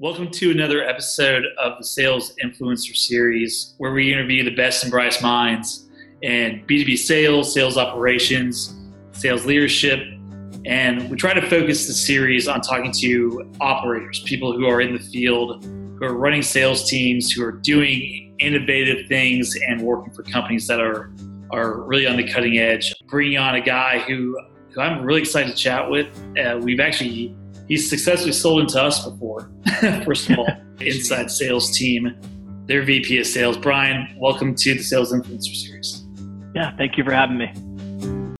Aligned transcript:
Welcome 0.00 0.30
to 0.30 0.52
another 0.52 0.84
episode 0.84 1.42
of 1.60 1.76
the 1.76 1.82
Sales 1.82 2.32
Influencer 2.40 2.94
Series, 2.94 3.74
where 3.78 3.92
we 3.92 4.12
interview 4.12 4.44
the 4.44 4.54
best 4.54 4.84
and 4.84 4.92
brightest 4.92 5.24
minds 5.24 5.88
in 6.22 6.64
B2B 6.68 6.96
sales, 6.96 7.52
sales 7.52 7.76
operations, 7.76 8.78
sales 9.10 9.44
leadership, 9.44 9.98
and 10.64 11.10
we 11.10 11.16
try 11.16 11.34
to 11.34 11.42
focus 11.50 11.88
the 11.88 11.92
series 11.94 12.46
on 12.46 12.60
talking 12.60 12.92
to 12.92 13.52
operators, 13.60 14.22
people 14.22 14.52
who 14.52 14.68
are 14.68 14.80
in 14.80 14.92
the 14.92 15.02
field, 15.02 15.64
who 15.64 16.04
are 16.04 16.14
running 16.14 16.42
sales 16.42 16.88
teams, 16.88 17.32
who 17.32 17.44
are 17.44 17.50
doing 17.50 18.36
innovative 18.38 19.08
things 19.08 19.56
and 19.66 19.82
working 19.82 20.14
for 20.14 20.22
companies 20.22 20.68
that 20.68 20.78
are 20.78 21.10
are 21.50 21.82
really 21.82 22.06
on 22.06 22.16
the 22.16 22.32
cutting 22.32 22.58
edge. 22.58 22.94
Bringing 23.08 23.38
on 23.38 23.56
a 23.56 23.60
guy 23.60 23.98
who, 24.06 24.38
who 24.70 24.80
I'm 24.80 25.02
really 25.02 25.22
excited 25.22 25.56
to 25.56 25.56
chat 25.56 25.90
with. 25.90 26.06
Uh, 26.38 26.60
we've 26.62 26.78
actually 26.78 27.34
he's 27.68 27.88
successfully 27.88 28.32
sold 28.32 28.62
into 28.62 28.82
us 28.82 29.06
before. 29.08 29.50
First 30.04 30.30
of 30.30 30.38
all, 30.38 30.48
inside 30.80 31.30
sales 31.30 31.76
team, 31.76 32.16
their 32.66 32.82
VP 32.82 33.18
of 33.18 33.26
sales. 33.26 33.56
Brian, 33.56 34.16
welcome 34.18 34.54
to 34.54 34.74
the 34.74 34.82
Sales 34.82 35.12
Influencer 35.12 35.54
Series. 35.54 36.04
Yeah, 36.54 36.74
thank 36.76 36.96
you 36.96 37.04
for 37.04 37.12
having 37.12 37.38
me. 37.38 37.52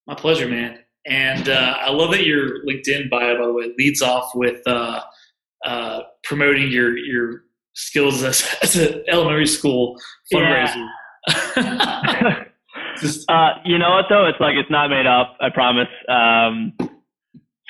My 0.07 0.15
pleasure, 0.15 0.49
man. 0.49 0.79
And 1.07 1.49
uh, 1.49 1.77
I 1.79 1.91
love 1.91 2.11
that 2.13 2.27
your 2.27 2.65
LinkedIn 2.65 3.09
bio, 3.11 3.39
by 3.39 3.47
the 3.47 3.53
way, 3.53 3.73
leads 3.79 4.03
off 4.03 4.31
with 4.35 4.61
uh, 4.67 5.01
uh, 5.65 6.01
promoting 6.25 6.71
your 6.71 6.97
your 6.97 7.45
skills 7.75 8.23
as, 8.25 8.45
as 8.63 8.77
an 8.77 9.05
elementary 9.09 9.47
school 9.47 9.97
fundraiser. 10.33 10.87
Yeah. 11.57 12.45
Just, 13.01 13.31
uh, 13.31 13.51
you 13.65 13.79
know 13.79 13.91
what 13.91 14.07
though? 14.09 14.27
It's 14.27 14.41
like 14.41 14.55
it's 14.57 14.71
not 14.71 14.89
made 14.89 15.07
up. 15.07 15.37
I 15.41 15.51
promise. 15.51 15.89
Um, 16.09 16.73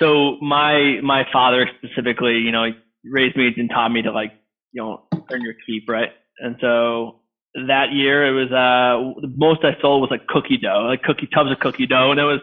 so 0.00 0.36
my 0.40 1.00
my 1.02 1.24
father 1.32 1.68
specifically, 1.78 2.38
you 2.38 2.52
know, 2.52 2.66
raised 3.04 3.36
me 3.36 3.52
and 3.56 3.70
taught 3.70 3.90
me 3.90 4.02
to 4.02 4.12
like, 4.12 4.32
you 4.72 4.82
know, 4.82 5.04
earn 5.32 5.42
your 5.42 5.54
keep, 5.66 5.88
right? 5.88 6.10
And 6.38 6.56
so 6.60 7.20
that 7.66 7.92
year 7.92 8.26
it 8.26 8.32
was 8.32 8.52
uh 8.52 9.20
the 9.20 9.32
most 9.36 9.64
I 9.64 9.80
sold 9.80 10.02
was 10.02 10.10
like 10.10 10.26
cookie 10.26 10.58
dough, 10.58 10.86
like 10.88 11.02
cookie 11.02 11.28
tubs 11.34 11.50
of 11.50 11.58
cookie 11.58 11.86
dough, 11.86 12.10
and 12.10 12.20
it 12.20 12.24
was 12.24 12.40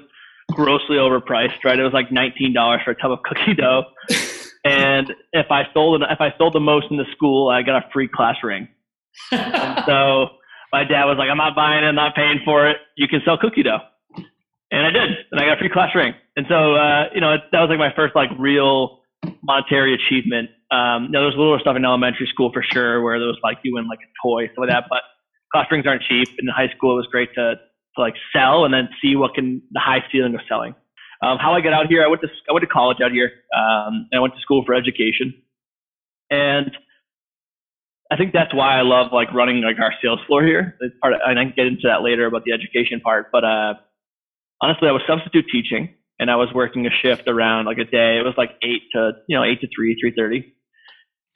grossly 0.52 0.98
overpriced, 0.98 1.64
right? 1.64 1.80
It 1.80 1.84
was 1.84 1.94
like 1.94 2.12
nineteen 2.12 2.54
dollars 2.54 2.82
for 2.84 2.92
a 2.92 2.96
tub 2.96 3.12
of 3.12 3.20
cookie 3.24 3.54
dough. 3.54 3.84
and 4.66 5.14
if 5.32 5.48
I 5.50 5.64
sold 5.74 6.02
if 6.02 6.20
I 6.20 6.34
sold 6.38 6.54
the 6.54 6.60
most 6.60 6.88
in 6.92 6.98
the 6.98 7.06
school, 7.16 7.50
I 7.50 7.62
got 7.62 7.78
a 7.78 7.90
free 7.94 8.10
class 8.14 8.36
ring. 8.44 8.68
and 9.32 9.84
so 9.86 10.28
my 10.74 10.84
dad 10.84 11.06
was 11.06 11.16
like, 11.18 11.30
I'm 11.30 11.38
not 11.38 11.56
buying 11.56 11.86
it, 11.86 11.88
I'm 11.88 11.96
not 11.96 12.16
paying 12.16 12.42
for 12.44 12.68
it. 12.68 12.78
You 12.98 13.08
can 13.08 13.22
sell 13.24 13.38
cookie 13.38 13.64
dough. 13.64 13.80
And 14.76 14.86
I 14.86 14.92
did, 14.92 15.08
and 15.32 15.40
I 15.40 15.46
got 15.46 15.56
a 15.56 15.60
free 15.60 15.70
class 15.70 15.96
ring. 15.96 16.14
And 16.36 16.46
so, 16.50 16.76
uh, 16.76 17.08
you 17.16 17.22
know, 17.22 17.38
that 17.40 17.62
was 17.62 17.70
like 17.70 17.80
my 17.80 17.96
first 17.96 18.14
like 18.14 18.30
real 18.38 19.00
monetary 19.42 19.96
achievement. 19.96 20.50
Um, 20.70 21.06
you 21.06 21.12
know, 21.16 21.24
there 21.24 21.32
was 21.32 21.36
a 21.36 21.40
little 21.40 21.58
stuff 21.60 21.78
in 21.78 21.86
elementary 21.86 22.28
school 22.28 22.52
for 22.52 22.62
sure 22.62 23.02
where 23.02 23.18
there 23.18 23.30
was 23.30 23.40
like 23.42 23.58
you 23.64 23.74
win 23.74 23.88
like 23.88 24.04
a 24.04 24.12
toy, 24.22 24.48
stuff 24.48 24.68
like 24.68 24.70
that. 24.70 24.84
But 24.90 25.00
class 25.54 25.72
rings 25.72 25.88
aren't 25.88 26.04
cheap. 26.04 26.28
In 26.40 26.48
high 26.52 26.68
school, 26.76 26.92
it 26.92 27.08
was 27.08 27.08
great 27.08 27.30
to, 27.36 27.56
to 27.56 28.02
like 28.02 28.16
sell 28.36 28.66
and 28.66 28.74
then 28.74 28.90
see 29.02 29.16
what 29.16 29.34
can 29.34 29.62
the 29.72 29.80
high 29.80 30.04
ceiling 30.12 30.36
of 30.36 30.42
selling. 30.50 30.76
Um, 31.24 31.38
how 31.40 31.54
I 31.54 31.62
got 31.62 31.72
out 31.72 31.88
here, 31.88 32.04
I 32.04 32.08
went 32.08 32.22
to 32.24 32.28
I 32.50 32.52
went 32.52 32.64
to 32.64 32.68
college 32.68 32.98
out 33.00 33.14
here. 33.14 33.32
Um, 33.56 34.12
and 34.12 34.18
I 34.18 34.20
went 34.20 34.36
to 34.36 34.42
school 34.42 34.66
for 34.66 34.76
education, 34.76 35.34
and 36.30 36.76
I 38.12 38.18
think 38.18 38.34
that's 38.34 38.54
why 38.54 38.78
I 38.78 38.82
love 38.82 39.14
like 39.14 39.34
running 39.34 39.62
like 39.62 39.80
our 39.80 39.94
sales 40.04 40.20
floor 40.28 40.44
here. 40.44 40.76
It's 40.82 40.96
part 41.02 41.14
of, 41.14 41.22
and 41.26 41.40
I 41.40 41.46
can 41.46 41.54
get 41.56 41.68
into 41.68 41.88
that 41.88 42.04
later 42.04 42.26
about 42.26 42.44
the 42.44 42.52
education 42.52 43.00
part, 43.00 43.32
but 43.32 43.46
uh, 43.46 43.74
honestly, 44.62 44.88
I 44.88 44.92
was 44.92 45.02
substitute 45.08 45.46
teaching 45.52 45.96
and 46.20 46.32
I 46.32 46.36
was 46.36 46.50
working 46.54 46.86
a 46.86 46.90
shift 46.90 47.28
around 47.28 47.66
like 47.66 47.78
a 47.78 47.84
day. 47.84 48.18
It 48.18 48.26
was 48.26 48.34
like 48.38 48.52
eight 48.64 48.84
to 48.94 49.12
you 49.28 49.38
know 49.38 49.44
eight 49.44 49.62
to 49.62 49.68
three, 49.76 49.98
three 50.00 50.14
thirty. 50.16 50.56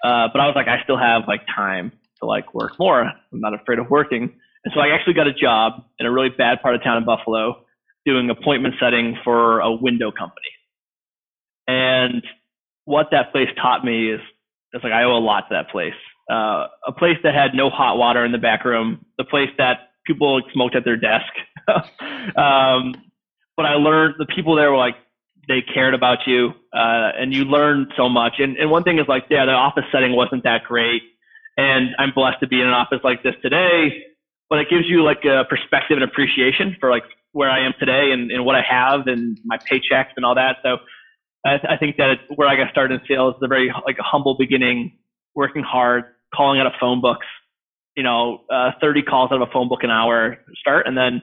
Uh, 0.03 0.27
but 0.31 0.39
I 0.39 0.47
was 0.47 0.53
like, 0.55 0.67
I 0.67 0.81
still 0.83 0.97
have 0.97 1.23
like 1.27 1.41
time 1.53 1.91
to 2.19 2.25
like 2.25 2.53
work 2.53 2.73
more. 2.79 3.01
I'm 3.01 3.39
not 3.39 3.53
afraid 3.53 3.79
of 3.79 3.89
working, 3.89 4.33
and 4.63 4.73
so 4.73 4.79
I 4.79 4.89
actually 4.93 5.13
got 5.13 5.27
a 5.27 5.33
job 5.33 5.83
in 5.99 6.05
a 6.05 6.11
really 6.11 6.29
bad 6.29 6.61
part 6.61 6.75
of 6.75 6.83
town 6.83 6.97
in 6.97 7.05
Buffalo, 7.05 7.65
doing 8.05 8.29
appointment 8.29 8.75
setting 8.79 9.17
for 9.23 9.59
a 9.59 9.71
window 9.71 10.11
company. 10.11 10.47
And 11.67 12.23
what 12.85 13.07
that 13.11 13.31
place 13.31 13.49
taught 13.61 13.83
me 13.85 14.11
is, 14.11 14.21
it's 14.73 14.83
like 14.83 14.93
I 14.93 15.03
owe 15.03 15.17
a 15.17 15.19
lot 15.19 15.41
to 15.41 15.47
that 15.51 15.69
place. 15.69 15.93
Uh, 16.31 16.67
a 16.87 16.91
place 16.91 17.17
that 17.23 17.33
had 17.33 17.53
no 17.53 17.69
hot 17.69 17.97
water 17.97 18.23
in 18.23 18.31
the 18.31 18.37
back 18.37 18.63
room, 18.63 19.05
the 19.17 19.23
place 19.23 19.49
that 19.57 19.89
people 20.05 20.41
smoked 20.53 20.75
at 20.75 20.85
their 20.85 20.97
desk. 20.97 21.31
um, 22.37 22.93
but 23.59 23.65
I 23.65 23.73
learned 23.73 24.15
the 24.17 24.25
people 24.25 24.55
there 24.55 24.71
were 24.71 24.77
like 24.77 24.95
they 25.49 25.61
cared 25.61 25.93
about 25.93 26.19
you, 26.25 26.51
uh, 26.73 27.11
and 27.19 27.33
you 27.33 27.43
learned 27.43 27.87
so 27.97 28.07
much. 28.07 28.35
And, 28.39 28.55
and 28.55 28.71
one 28.71 28.83
thing 28.83 28.99
is 28.99 29.05
like, 29.09 29.25
yeah, 29.29 29.43
the 29.43 29.51
office 29.51 29.83
setting 29.91 30.15
wasn't 30.15 30.45
that 30.45 30.63
great, 30.63 31.01
and 31.57 31.89
I'm 31.99 32.13
blessed 32.15 32.39
to 32.39 32.47
be 32.47 32.61
in 32.61 32.67
an 32.67 32.73
office 32.73 32.99
like 33.03 33.21
this 33.21 33.33
today. 33.41 34.05
But 34.49 34.59
it 34.59 34.67
gives 34.69 34.85
you 34.87 35.03
like 35.03 35.25
a 35.25 35.43
perspective 35.49 35.97
and 35.97 36.05
appreciation 36.05 36.77
for 36.79 36.89
like 36.89 37.03
where 37.33 37.49
I 37.49 37.65
am 37.65 37.73
today 37.77 38.11
and, 38.13 38.31
and 38.31 38.45
what 38.45 38.55
I 38.55 38.61
have 38.61 39.07
and 39.07 39.37
my 39.43 39.57
paychecks 39.57 40.15
and 40.15 40.25
all 40.25 40.35
that. 40.35 40.59
So 40.63 40.77
I, 41.45 41.59
I 41.73 41.77
think 41.77 41.97
that 41.97 42.13
where 42.37 42.47
I 42.47 42.55
got 42.55 42.71
started 42.71 43.01
in 43.01 43.07
sales 43.09 43.35
is 43.35 43.41
a 43.43 43.49
very 43.49 43.73
like 43.85 43.97
a 43.99 44.03
humble 44.03 44.37
beginning, 44.37 44.97
working 45.35 45.63
hard, 45.63 46.05
calling 46.33 46.61
out 46.61 46.65
of 46.65 46.73
phone 46.79 47.01
books, 47.01 47.27
you 47.97 48.03
know, 48.03 48.39
uh, 48.49 48.71
30 48.79 49.01
calls 49.01 49.33
out 49.33 49.41
of 49.41 49.49
a 49.49 49.51
phone 49.51 49.67
book 49.67 49.83
an 49.83 49.91
hour 49.91 50.37
start. 50.55 50.87
And 50.87 50.97
then 50.97 51.21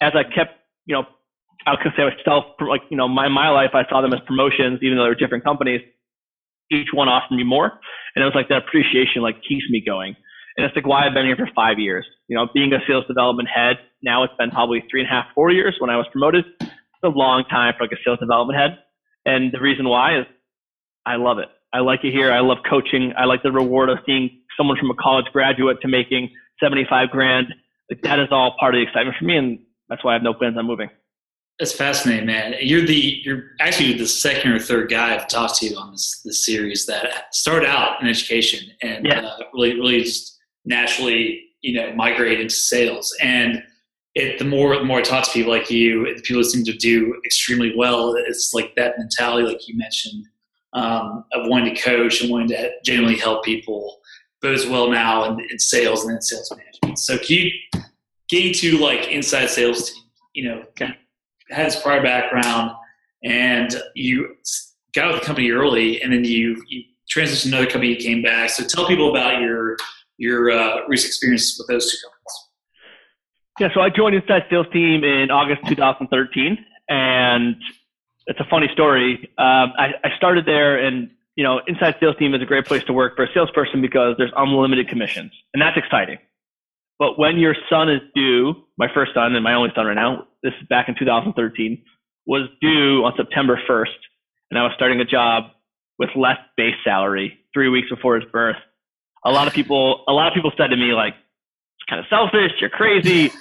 as 0.00 0.12
I 0.14 0.22
kept, 0.22 0.52
you 0.86 0.94
know, 0.94 1.06
I 1.66 1.76
could 1.82 1.92
say 1.96 2.02
self, 2.24 2.44
like, 2.60 2.82
you 2.90 2.96
know, 2.96 3.08
my, 3.08 3.28
my 3.28 3.50
life, 3.50 3.70
I 3.74 3.88
saw 3.88 4.00
them 4.00 4.12
as 4.12 4.20
promotions, 4.26 4.80
even 4.82 4.96
though 4.96 5.04
they're 5.04 5.14
different 5.14 5.44
companies. 5.44 5.80
Each 6.70 6.88
one 6.92 7.08
offered 7.08 7.34
me 7.34 7.44
more. 7.44 7.72
And 8.14 8.22
it 8.22 8.24
was 8.24 8.34
like 8.34 8.48
that 8.48 8.64
appreciation, 8.68 9.22
like, 9.22 9.36
keeps 9.46 9.64
me 9.70 9.82
going. 9.84 10.16
And 10.56 10.66
it's 10.66 10.76
like 10.76 10.86
why 10.86 11.06
I've 11.06 11.14
been 11.14 11.26
here 11.26 11.36
for 11.36 11.48
five 11.54 11.78
years. 11.78 12.06
You 12.28 12.36
know, 12.36 12.48
being 12.52 12.72
a 12.72 12.78
sales 12.86 13.06
development 13.06 13.48
head, 13.48 13.76
now 14.02 14.22
it's 14.24 14.34
been 14.38 14.50
probably 14.50 14.84
three 14.90 15.00
and 15.00 15.08
a 15.08 15.12
half, 15.12 15.26
four 15.34 15.50
years 15.50 15.76
when 15.78 15.90
I 15.90 15.96
was 15.96 16.06
promoted. 16.12 16.44
It's 16.60 16.70
a 17.04 17.08
long 17.08 17.44
time 17.48 17.74
for 17.76 17.84
like 17.84 17.92
a 17.92 18.02
sales 18.04 18.18
development 18.18 18.58
head. 18.58 18.78
And 19.24 19.52
the 19.52 19.60
reason 19.60 19.88
why 19.88 20.20
is 20.20 20.26
I 21.06 21.16
love 21.16 21.38
it. 21.38 21.48
I 21.72 21.80
like 21.80 22.00
it 22.04 22.12
here. 22.12 22.30
I 22.30 22.40
love 22.40 22.58
coaching. 22.68 23.12
I 23.16 23.24
like 23.24 23.42
the 23.42 23.52
reward 23.52 23.88
of 23.88 23.98
seeing 24.04 24.42
someone 24.56 24.76
from 24.78 24.90
a 24.90 24.94
college 24.94 25.26
graduate 25.32 25.78
to 25.82 25.88
making 25.88 26.30
75 26.62 27.08
grand. 27.10 27.46
Like 27.90 28.02
that 28.02 28.20
is 28.20 28.28
all 28.30 28.54
part 28.60 28.74
of 28.74 28.78
the 28.78 28.82
excitement 28.82 29.16
for 29.18 29.24
me. 29.24 29.36
And 29.36 29.58
that's 29.88 30.04
why 30.04 30.12
I 30.12 30.14
have 30.14 30.22
no 30.22 30.34
plans 30.34 30.56
on 30.58 30.66
moving. 30.66 30.90
That's 31.62 31.72
fascinating, 31.72 32.26
man. 32.26 32.56
You're 32.60 32.84
the 32.84 33.20
you're 33.22 33.52
actually 33.60 33.92
the 33.92 34.04
second 34.04 34.50
or 34.50 34.58
third 34.58 34.90
guy 34.90 35.14
I've 35.14 35.28
talked 35.28 35.58
to 35.58 35.72
on 35.76 35.92
this 35.92 36.20
this 36.24 36.44
series 36.44 36.86
that 36.86 37.32
started 37.32 37.68
out 37.68 38.02
in 38.02 38.08
education 38.08 38.68
and 38.82 39.06
yeah. 39.06 39.20
uh, 39.20 39.44
really 39.54 39.76
really 39.76 40.02
just 40.02 40.40
naturally 40.64 41.40
you 41.60 41.74
know 41.74 41.94
migrate 41.94 42.40
into 42.40 42.52
sales. 42.52 43.16
And 43.22 43.62
it 44.16 44.40
the 44.40 44.44
more 44.44 44.76
the 44.76 44.82
more 44.82 44.98
I 44.98 45.02
talk 45.02 45.22
to 45.22 45.30
people 45.30 45.52
like 45.52 45.70
you, 45.70 46.12
the 46.12 46.22
people 46.22 46.42
that 46.42 46.48
seem 46.48 46.64
to 46.64 46.72
do 46.72 47.14
extremely 47.24 47.72
well, 47.76 48.16
it's 48.16 48.52
like 48.52 48.74
that 48.74 48.98
mentality, 48.98 49.46
like 49.46 49.68
you 49.68 49.76
mentioned, 49.78 50.26
um, 50.72 51.24
of 51.32 51.48
wanting 51.48 51.76
to 51.76 51.80
coach 51.80 52.22
and 52.22 52.30
wanting 52.32 52.48
to 52.48 52.70
genuinely 52.84 53.20
help 53.20 53.44
people 53.44 54.00
bodes 54.40 54.66
well 54.66 54.90
now 54.90 55.26
in, 55.26 55.38
in 55.48 55.60
sales 55.60 56.04
and 56.04 56.12
in 56.12 56.22
sales 56.22 56.50
management. 56.50 56.98
So 56.98 57.18
can 57.18 57.36
you 57.36 57.50
getting 58.28 58.52
to 58.52 58.78
like 58.78 59.12
inside 59.12 59.48
sales 59.48 59.92
team, 59.92 60.02
you 60.32 60.48
know, 60.48 60.62
okay. 60.70 60.96
Had 61.52 61.66
this 61.66 61.80
prior 61.80 62.02
background 62.02 62.72
and 63.24 63.74
you 63.94 64.36
got 64.94 65.12
with 65.12 65.20
the 65.20 65.26
company 65.26 65.50
early 65.50 66.02
and 66.02 66.12
then 66.12 66.24
you, 66.24 66.62
you 66.68 66.82
transitioned 67.14 67.42
to 67.42 67.48
another 67.48 67.66
company, 67.66 67.94
you 67.94 67.96
came 67.96 68.22
back. 68.22 68.50
So 68.50 68.64
tell 68.64 68.86
people 68.86 69.10
about 69.10 69.40
your, 69.40 69.76
your 70.18 70.50
uh, 70.50 70.80
recent 70.88 71.10
experience 71.10 71.56
with 71.58 71.68
those 71.68 71.90
two 71.90 71.98
companies. 72.04 72.52
Yeah, 73.60 73.68
so 73.74 73.80
I 73.80 73.90
joined 73.90 74.14
Inside 74.14 74.44
Sales 74.50 74.66
Team 74.72 75.04
in 75.04 75.30
August 75.30 75.60
2013, 75.68 76.58
and 76.88 77.56
it's 78.26 78.40
a 78.40 78.46
funny 78.48 78.68
story. 78.72 79.30
Um, 79.36 79.72
I, 79.76 79.92
I 80.02 80.16
started 80.16 80.46
there, 80.46 80.78
and 80.78 81.10
you 81.36 81.44
know, 81.44 81.60
Inside 81.66 81.96
Sales 82.00 82.16
Team 82.16 82.34
is 82.34 82.42
a 82.42 82.46
great 82.46 82.64
place 82.64 82.82
to 82.84 82.92
work 82.92 83.14
for 83.14 83.24
a 83.24 83.28
salesperson 83.34 83.82
because 83.82 84.16
there's 84.16 84.32
unlimited 84.36 84.88
commissions, 84.88 85.32
and 85.52 85.60
that's 85.60 85.76
exciting. 85.76 86.18
But 87.02 87.18
when 87.18 87.36
your 87.36 87.56
son 87.68 87.90
is 87.90 88.00
due, 88.14 88.54
my 88.78 88.86
first 88.94 89.10
son 89.12 89.34
and 89.34 89.42
my 89.42 89.54
only 89.54 89.70
son 89.74 89.86
right 89.86 89.94
now, 89.94 90.28
this 90.44 90.52
is 90.62 90.68
back 90.68 90.88
in 90.88 90.94
2013, 90.96 91.82
was 92.26 92.48
due 92.60 93.02
on 93.02 93.12
September 93.16 93.60
1st, 93.68 93.98
and 94.52 94.60
I 94.60 94.62
was 94.62 94.70
starting 94.76 95.00
a 95.00 95.04
job 95.04 95.50
with 95.98 96.10
less 96.14 96.36
base 96.56 96.76
salary 96.84 97.40
three 97.52 97.68
weeks 97.68 97.88
before 97.90 98.20
his 98.20 98.30
birth. 98.30 98.54
A 99.24 99.32
lot 99.32 99.48
of 99.48 99.52
people, 99.52 100.04
a 100.06 100.12
lot 100.12 100.28
of 100.28 100.34
people 100.34 100.52
said 100.56 100.68
to 100.68 100.76
me 100.76 100.92
like, 100.92 101.14
"It's 101.14 101.90
kind 101.90 101.98
of 101.98 102.06
selfish. 102.08 102.52
You're 102.60 102.70
crazy," 102.70 103.32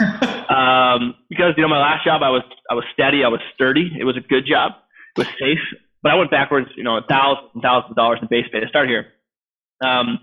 um, 0.50 1.14
because 1.30 1.54
you 1.56 1.62
know 1.62 1.70
my 1.70 1.78
last 1.78 2.04
job, 2.04 2.24
I 2.24 2.32
was 2.32 2.42
I 2.72 2.74
was 2.74 2.86
steady, 2.94 3.24
I 3.24 3.28
was 3.28 3.42
sturdy. 3.54 3.92
It 3.96 4.06
was 4.06 4.18
a 4.18 4.22
good 4.22 4.48
job. 4.48 4.72
It 5.16 5.20
was 5.20 5.28
safe, 5.40 5.62
but 6.02 6.12
I 6.12 6.16
went 6.16 6.32
backwards, 6.32 6.70
you 6.76 6.84
know, 6.84 7.00
thousands 7.08 7.52
and 7.54 7.62
thousands 7.62 7.92
of 7.92 7.96
dollars 7.96 8.18
in 8.24 8.28
base 8.28 8.46
pay 8.52 8.60
to 8.60 8.68
start 8.70 8.90
here. 8.90 9.06
Um, 9.86 10.18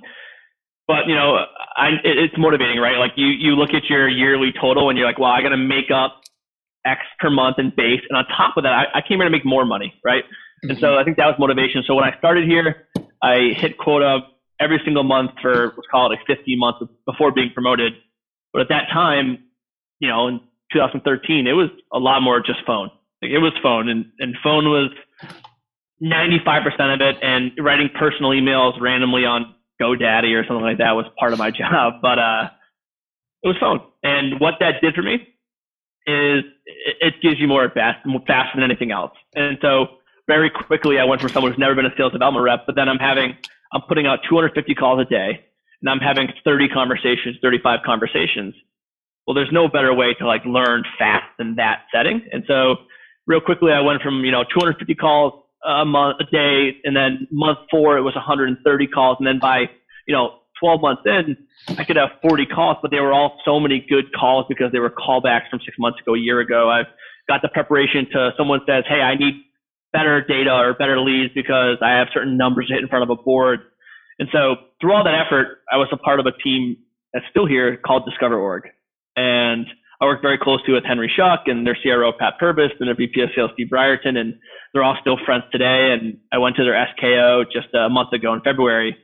but 0.89 1.07
you 1.07 1.15
know, 1.15 1.45
I, 1.77 1.91
it, 2.03 2.19
it's 2.19 2.35
motivating, 2.39 2.79
right? 2.79 2.97
Like 2.97 3.13
you, 3.15 3.27
you 3.27 3.55
look 3.55 3.75
at 3.75 3.85
your 3.85 4.09
yearly 4.09 4.53
total 4.59 4.89
and 4.89 4.99
you're 4.99 5.07
like, 5.07 5.19
well, 5.19 5.31
I 5.31 5.43
got 5.43 5.51
to 5.51 5.57
make 5.57 5.91
up 5.95 6.23
X 6.85 7.03
per 7.21 7.31
month 7.31 7.59
in 7.59 7.71
base. 7.77 8.01
And 8.09 8.17
on 8.17 8.25
top 8.27 8.57
of 8.57 8.65
that, 8.65 8.73
I, 8.73 8.85
I 8.95 9.01
came 9.07 9.19
here 9.19 9.25
to 9.25 9.31
make 9.31 9.45
more 9.45 9.67
money, 9.67 9.95
right? 10.03 10.25
Mm-hmm. 10.25 10.71
And 10.71 10.79
so 10.81 10.99
I 10.99 11.05
think 11.05 11.19
that 11.19 11.27
was 11.27 11.37
motivation. 11.39 11.85
So 11.87 11.95
when 11.95 12.05
I 12.05 12.17
started 12.19 12.49
here, 12.49 12.89
I 13.23 13.53
hit 13.55 13.79
quota 13.79 14.21
every 14.61 14.81
single 14.85 15.05
month 15.05 15.33
for 15.41 15.75
let's 15.77 15.89
call 15.91 16.07
it 16.07 16.17
like 16.17 16.27
15 16.27 16.59
months 16.59 16.81
before 17.07 17.33
being 17.33 17.51
promoted. 17.53 17.93
But 18.53 18.63
at 18.63 18.69
that 18.71 18.89
time, 18.93 19.45
you 20.01 20.09
know, 20.09 20.27
in 20.29 20.41
2013, 20.73 21.47
it 21.47 21.53
was 21.53 21.69
a 21.93 21.99
lot 21.99 22.23
more 22.23 22.41
just 22.41 22.61
phone. 22.67 22.91
Like 23.21 23.31
it 23.31 23.39
was 23.39 23.53
phone, 23.63 23.89
and 23.89 24.07
and 24.21 24.37
phone 24.43 24.67
was 24.67 24.91
95% 26.01 26.95
of 26.95 27.01
it, 27.01 27.17
and 27.21 27.51
writing 27.59 27.91
personal 27.99 28.31
emails 28.31 28.81
randomly 28.81 29.25
on 29.25 29.55
GoDaddy 29.81 30.35
or 30.35 30.45
something 30.47 30.65
like 30.65 30.79
that 30.79 30.93
was 30.93 31.07
part 31.19 31.33
of 31.33 31.39
my 31.39 31.51
job. 31.63 31.95
But 32.03 32.19
uh, 32.19 32.49
it 33.43 33.49
was 33.49 33.57
fun. 33.61 33.81
and 34.03 34.41
what 34.41 34.55
that 34.61 34.81
did 34.83 34.95
for 34.95 35.03
me 35.03 35.27
is 36.07 36.45
it 37.01 37.15
gives 37.23 37.39
you 37.39 37.47
more 37.47 37.65
at 37.65 37.75
best, 37.75 37.99
faster 38.27 38.53
than 38.55 38.65
anything 38.65 38.91
else. 38.91 39.13
And 39.35 39.59
so 39.61 39.87
very 40.27 40.51
quickly, 40.51 40.99
I 40.99 41.05
went 41.05 41.21
from 41.21 41.31
someone 41.31 41.53
who's 41.53 41.59
never 41.59 41.75
been 41.75 41.87
a 41.87 41.95
sales 41.97 42.13
development 42.13 42.45
rep, 42.45 42.65
but 42.67 42.75
then 42.75 42.89
I'm 42.89 42.99
having, 42.99 43.37
I'm 43.73 43.83
putting 43.89 44.07
out 44.07 44.21
250 44.29 44.75
calls 44.75 45.01
a 45.01 45.05
day, 45.05 45.45
and 45.83 45.91
I'm 45.91 45.99
having 45.99 46.29
30 46.45 46.69
conversations, 46.69 47.37
35 47.43 47.81
conversations. 47.85 48.55
Well, 49.27 49.35
there's 49.35 49.53
no 49.53 49.69
better 49.69 49.93
way 49.93 50.15
to 50.19 50.27
like 50.27 50.45
learn 50.47 50.85
fast 50.99 51.27
than 51.39 51.57
that 51.57 51.83
setting. 51.95 52.23
And 52.33 52.45
so, 52.47 52.77
real 53.27 53.41
quickly, 53.41 53.73
I 53.73 53.81
went 53.81 54.01
from 54.01 54.25
you 54.25 54.31
know 54.31 54.45
250 54.45 54.95
calls 54.95 55.35
a 55.65 55.85
month, 55.85 56.17
a 56.21 56.25
day, 56.25 56.77
and 56.85 56.97
then 56.97 57.27
month 57.31 57.59
four 57.71 57.99
it 57.99 58.03
was 58.03 58.15
130 58.15 58.87
calls, 58.89 59.17
and 59.19 59.27
then 59.27 59.39
by 59.39 59.65
you 60.07 60.15
know 60.15 60.39
12 60.61 60.81
months 60.81 61.03
in, 61.07 61.37
I 61.77 61.85
could 61.85 61.97
have 61.97 62.11
40 62.23 62.47
calls, 62.47 62.79
but 62.83 62.91
they 62.91 63.01
were 63.01 63.13
all 63.13 63.39
so 63.45 63.61
many 63.61 63.85
good 63.89 64.13
calls 64.13 64.47
because 64.49 64.73
they 64.73 64.79
were 64.79 64.91
callbacks 64.91 65.49
from 65.51 65.61
six 65.65 65.77
months 65.79 66.01
ago, 66.01 66.15
a 66.15 66.19
year 66.19 66.41
ago. 66.41 66.71
I've 66.71 66.87
got 67.29 67.43
the 67.43 67.49
preparation 67.49 68.07
to 68.13 68.31
someone 68.37 68.61
says, 68.67 68.85
hey, 68.89 69.01
I 69.01 69.15
need 69.15 69.35
better 69.93 70.21
data 70.21 70.53
or 70.53 70.75
better 70.75 71.01
leads 71.01 71.33
because 71.35 71.79
I 71.83 71.99
have 71.99 72.09
certain 72.13 72.37
numbers 72.37 72.69
to 72.69 72.75
hit 72.75 72.83
in 72.83 72.89
front 72.89 73.09
of 73.09 73.11
a 73.11 73.23
board. 73.23 73.61
And 74.19 74.29
so 74.33 74.57
through 74.81 74.95
all 74.95 75.05
that 75.05 75.15
effort, 75.15 75.59
I 75.71 75.77
was 75.77 75.89
a 75.93 75.97
part 75.97 76.21
of 76.21 76.27
a 76.27 76.33
team 76.43 76.77
that's 77.13 77.25
still 77.31 77.47
here 77.47 77.77
called 77.77 78.05
Discover 78.05 78.39
Org. 78.39 78.65
And 79.17 79.67
I 80.01 80.05
work 80.05 80.23
very 80.23 80.39
closely 80.39 80.73
with 80.73 80.85
Henry 80.85 81.11
Schuck 81.19 81.43
and 81.47 81.67
their 81.67 81.77
CRO, 81.81 82.13
Pat 82.13 82.35
Purvis, 82.39 82.71
and 82.79 82.89
their 82.89 82.95
VP 82.95 83.21
of 83.21 83.31
Sales, 83.35 83.51
Steve 83.55 83.69
Brierton, 83.69 84.17
and 84.17 84.35
they're 84.73 84.85
all 84.85 84.97
still 85.01 85.19
friends 85.25 85.45
today. 85.51 85.93
And 85.93 86.19
I 86.33 86.39
went 86.39 86.57
to 86.57 86.65
their 86.65 86.75
SKO 86.97 87.45
just 87.53 87.69
a 87.75 87.89
month 87.89 88.13
ago 88.13 88.33
in 88.33 88.41
February. 88.43 88.97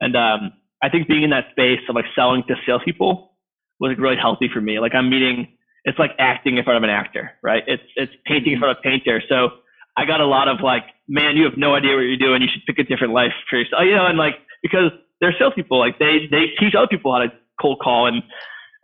And 0.00 0.16
um, 0.16 0.52
I 0.82 0.88
think 0.88 1.08
being 1.08 1.24
in 1.24 1.30
that 1.30 1.50
space 1.50 1.80
of 1.88 1.94
like 1.94 2.06
selling 2.14 2.42
to 2.48 2.54
salespeople 2.66 3.32
was 3.80 3.96
really 3.98 4.16
healthy 4.16 4.48
for 4.52 4.60
me. 4.60 4.80
Like 4.80 4.94
I'm 4.94 5.10
meeting, 5.10 5.48
it's 5.84 5.98
like 5.98 6.12
acting 6.18 6.56
in 6.56 6.64
front 6.64 6.78
of 6.78 6.82
an 6.84 6.90
actor, 6.90 7.32
right? 7.42 7.62
It's 7.66 7.82
it's 7.96 8.12
painting 8.26 8.54
in 8.54 8.58
front 8.58 8.78
of 8.78 8.80
a 8.80 8.82
painter. 8.82 9.22
So 9.28 9.50
I 9.96 10.06
got 10.06 10.20
a 10.20 10.26
lot 10.26 10.48
of 10.48 10.60
like, 10.60 10.84
man, 11.06 11.36
you 11.36 11.44
have 11.44 11.58
no 11.58 11.74
idea 11.74 11.94
what 11.94 12.00
you're 12.00 12.16
doing. 12.16 12.40
You 12.40 12.48
should 12.52 12.64
pick 12.66 12.78
a 12.78 12.88
different 12.88 13.12
life 13.12 13.32
for 13.50 13.58
yourself. 13.58 13.82
You 13.84 13.94
know, 13.94 14.06
and 14.06 14.16
like 14.16 14.36
because 14.62 14.90
they're 15.20 15.34
salespeople, 15.38 15.78
like 15.78 15.98
they 15.98 16.26
they 16.30 16.46
teach 16.58 16.74
other 16.74 16.88
people 16.88 17.12
how 17.12 17.18
to 17.18 17.32
cold 17.60 17.80
call, 17.82 18.06
and 18.06 18.22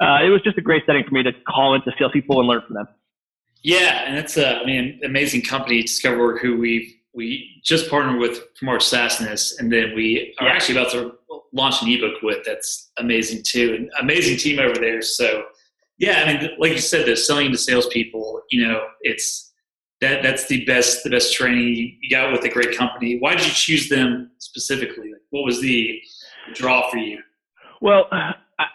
uh, 0.01 0.19
it 0.25 0.31
was 0.31 0.41
just 0.43 0.59
a 0.59 0.63
great 0.63 0.83
setting 0.87 1.05
for 1.05 1.13
me 1.13 1.23
to 1.23 1.33
call 1.49 1.75
into 1.75 1.93
salespeople 1.99 2.39
and 2.41 2.49
learn 2.49 2.63
from 2.67 2.75
them. 2.75 2.89
Yeah, 3.63 4.05
and 4.07 4.17
it's 4.17 4.37
a, 4.37 4.57
I 4.57 4.65
mean, 4.65 5.01
amazing 5.05 5.43
company, 5.43 5.83
Discover, 5.83 6.39
who 6.39 6.59
we've 6.59 6.95
we 7.13 7.61
just 7.65 7.91
partnered 7.91 8.21
with 8.21 8.39
for 8.57 8.65
more 8.65 8.79
SaaSness, 8.79 9.59
and 9.59 9.73
then 9.73 9.95
we 9.95 10.35
are 10.41 10.49
actually 10.49 10.79
about 10.79 10.93
to 10.93 11.13
launch 11.53 11.83
an 11.83 11.89
ebook 11.89 12.23
with. 12.23 12.45
That's 12.47 12.93
amazing 12.99 13.43
too, 13.45 13.75
and 13.75 13.91
amazing 14.01 14.39
team 14.39 14.61
over 14.61 14.75
there. 14.75 15.03
So, 15.03 15.45
yeah, 15.99 16.23
I 16.25 16.33
mean, 16.33 16.51
like 16.59 16.73
you 16.73 16.79
said, 16.79 17.07
the 17.07 17.17
selling 17.17 17.51
to 17.51 17.59
salespeople, 17.59 18.43
you 18.51 18.67
know, 18.67 18.87
it's 19.01 19.53
that 20.01 20.23
that's 20.23 20.47
the 20.47 20.65
best 20.65 21.05
the 21.05 21.11
best 21.11 21.35
training 21.35 21.99
you 22.01 22.11
got 22.11 22.33
with 22.33 22.45
a 22.45 22.49
great 22.49 22.77
company. 22.77 23.19
Why 23.19 23.35
did 23.35 23.45
you 23.45 23.53
choose 23.53 23.89
them 23.89 24.31
specifically? 24.39 25.11
Like, 25.13 25.23
what 25.31 25.45
was 25.45 25.61
the 25.61 26.01
draw 26.55 26.91
for 26.91 26.99
you? 26.99 27.21
Well, 27.81 28.07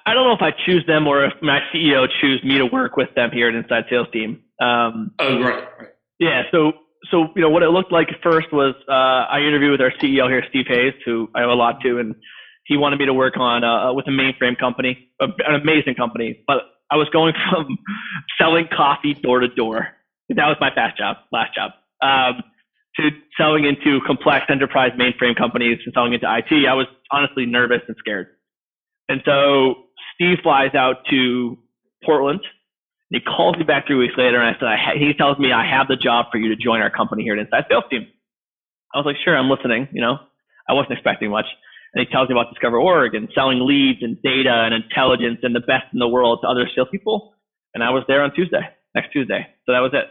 I 0.05 0.13
don't 0.13 0.25
know 0.27 0.33
if 0.33 0.41
I 0.41 0.51
choose 0.65 0.85
them 0.87 1.07
or 1.07 1.25
if 1.25 1.33
my 1.41 1.59
CEO 1.73 2.07
choose 2.21 2.43
me 2.43 2.57
to 2.57 2.65
work 2.65 2.97
with 2.97 3.13
them 3.15 3.31
here 3.31 3.49
at 3.49 3.55
Inside 3.55 3.85
Sales 3.89 4.07
Team. 4.11 4.41
Um, 4.59 5.11
oh, 5.19 5.41
right, 5.41 5.63
right. 5.79 5.89
Yeah, 6.19 6.43
so 6.51 6.73
so 7.11 7.27
you 7.35 7.41
know 7.41 7.49
what 7.49 7.63
it 7.63 7.69
looked 7.69 7.91
like 7.91 8.07
first 8.23 8.51
was 8.51 8.75
uh, 8.89 8.91
I 9.31 9.39
interviewed 9.39 9.71
with 9.71 9.81
our 9.81 9.91
CEO 10.01 10.29
here, 10.29 10.43
Steve 10.49 10.65
Hayes, 10.67 10.93
who 11.05 11.29
I 11.35 11.43
owe 11.43 11.53
a 11.53 11.55
lot 11.55 11.81
to, 11.81 11.99
and 11.99 12.15
he 12.65 12.77
wanted 12.77 12.99
me 12.99 13.05
to 13.05 13.13
work 13.13 13.37
on 13.37 13.63
uh, 13.63 13.93
with 13.93 14.07
a 14.07 14.11
mainframe 14.11 14.57
company, 14.57 15.09
an 15.19 15.55
amazing 15.61 15.95
company. 15.95 16.43
But 16.47 16.63
I 16.89 16.95
was 16.95 17.09
going 17.09 17.33
from 17.49 17.77
selling 18.39 18.67
coffee 18.75 19.13
door 19.13 19.39
to 19.39 19.47
door. 19.47 19.89
That 20.29 20.47
was 20.47 20.57
my 20.59 20.73
fast 20.73 20.97
job, 20.97 21.17
last 21.31 21.53
job. 21.53 21.71
Um, 22.01 22.43
to 22.97 23.09
selling 23.37 23.65
into 23.65 23.99
complex 24.05 24.45
enterprise 24.49 24.91
mainframe 24.97 25.35
companies 25.35 25.79
and 25.85 25.93
selling 25.93 26.13
into 26.13 26.25
IT. 26.25 26.65
I 26.65 26.73
was 26.73 26.87
honestly 27.11 27.45
nervous 27.45 27.81
and 27.87 27.95
scared. 27.99 28.27
And 29.09 29.21
so 29.25 29.75
Steve 30.15 30.39
flies 30.43 30.73
out 30.75 31.05
to 31.09 31.57
Portland 32.03 32.41
and 33.11 33.21
he 33.21 33.23
calls 33.23 33.55
me 33.57 33.63
back 33.63 33.85
three 33.85 33.97
weeks 33.97 34.15
later, 34.17 34.41
and 34.41 34.55
I 34.55 34.59
said, 34.59 34.67
I 34.67 34.77
ha- 34.77 34.97
he 34.97 35.13
tells 35.13 35.37
me 35.37 35.51
I 35.51 35.65
have 35.65 35.87
the 35.87 35.95
job 35.95 36.27
for 36.31 36.39
you 36.39 36.49
to 36.49 36.55
join 36.55 36.81
our 36.81 36.89
company 36.89 37.23
here 37.23 37.33
at 37.33 37.39
Inside 37.39 37.65
Sales 37.69 37.83
Team. 37.89 38.07
I 38.93 38.97
was 38.97 39.05
like, 39.05 39.17
sure, 39.23 39.37
I'm 39.37 39.49
listening. 39.49 39.87
You 39.91 40.01
know, 40.01 40.17
I 40.67 40.73
wasn't 40.73 40.93
expecting 40.93 41.29
much. 41.29 41.45
And 41.93 42.05
he 42.05 42.11
tells 42.11 42.29
me 42.29 42.33
about 42.33 42.49
Discover 42.49 42.79
Org 42.79 43.13
and 43.13 43.29
selling 43.35 43.65
leads 43.65 44.01
and 44.01 44.19
data 44.21 44.51
and 44.51 44.73
intelligence 44.73 45.39
and 45.43 45.55
the 45.55 45.61
best 45.61 45.85
in 45.93 45.99
the 45.99 46.07
world 46.07 46.39
to 46.41 46.47
other 46.47 46.67
salespeople. 46.75 47.33
And 47.73 47.83
I 47.83 47.91
was 47.91 48.03
there 48.07 48.23
on 48.23 48.33
Tuesday, 48.33 48.61
next 48.95 49.11
Tuesday. 49.11 49.47
So 49.65 49.73
that 49.73 49.79
was 49.79 49.91
it. 49.93 50.05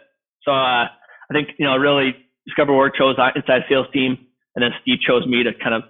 So 0.44 0.52
uh, 0.52 0.86
I 0.86 1.32
think 1.32 1.48
you 1.58 1.66
know, 1.66 1.76
really, 1.76 2.14
Discover 2.46 2.72
Org 2.72 2.92
chose 2.96 3.16
Inside 3.34 3.62
Sales 3.68 3.86
Team, 3.92 4.18
and 4.54 4.62
then 4.62 4.70
Steve 4.82 5.00
chose 5.00 5.26
me 5.26 5.42
to 5.42 5.52
kind 5.54 5.74
of 5.74 5.82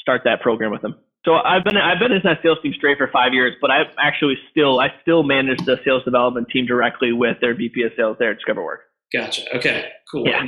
start 0.00 0.22
that 0.24 0.40
program 0.40 0.72
with 0.72 0.82
him. 0.82 0.96
So 1.24 1.34
I've 1.34 1.62
been 1.64 1.76
I've 1.76 2.00
been 2.00 2.12
in 2.12 2.20
that 2.24 2.38
sales 2.42 2.58
team 2.62 2.72
straight 2.76 2.98
for 2.98 3.08
five 3.12 3.32
years, 3.32 3.54
but 3.60 3.70
I 3.70 3.82
actually 3.98 4.34
still 4.50 4.80
I 4.80 4.88
still 5.02 5.22
manage 5.22 5.58
the 5.64 5.78
sales 5.84 6.04
development 6.04 6.48
team 6.52 6.66
directly 6.66 7.12
with 7.12 7.36
their 7.40 7.54
VP 7.54 7.82
of 7.82 7.92
sales 7.96 8.16
there 8.18 8.30
at 8.30 8.38
Discover 8.38 8.60
Org. 8.60 8.80
Gotcha. 9.12 9.42
Okay. 9.56 9.88
Cool. 10.10 10.26
Yeah. 10.26 10.44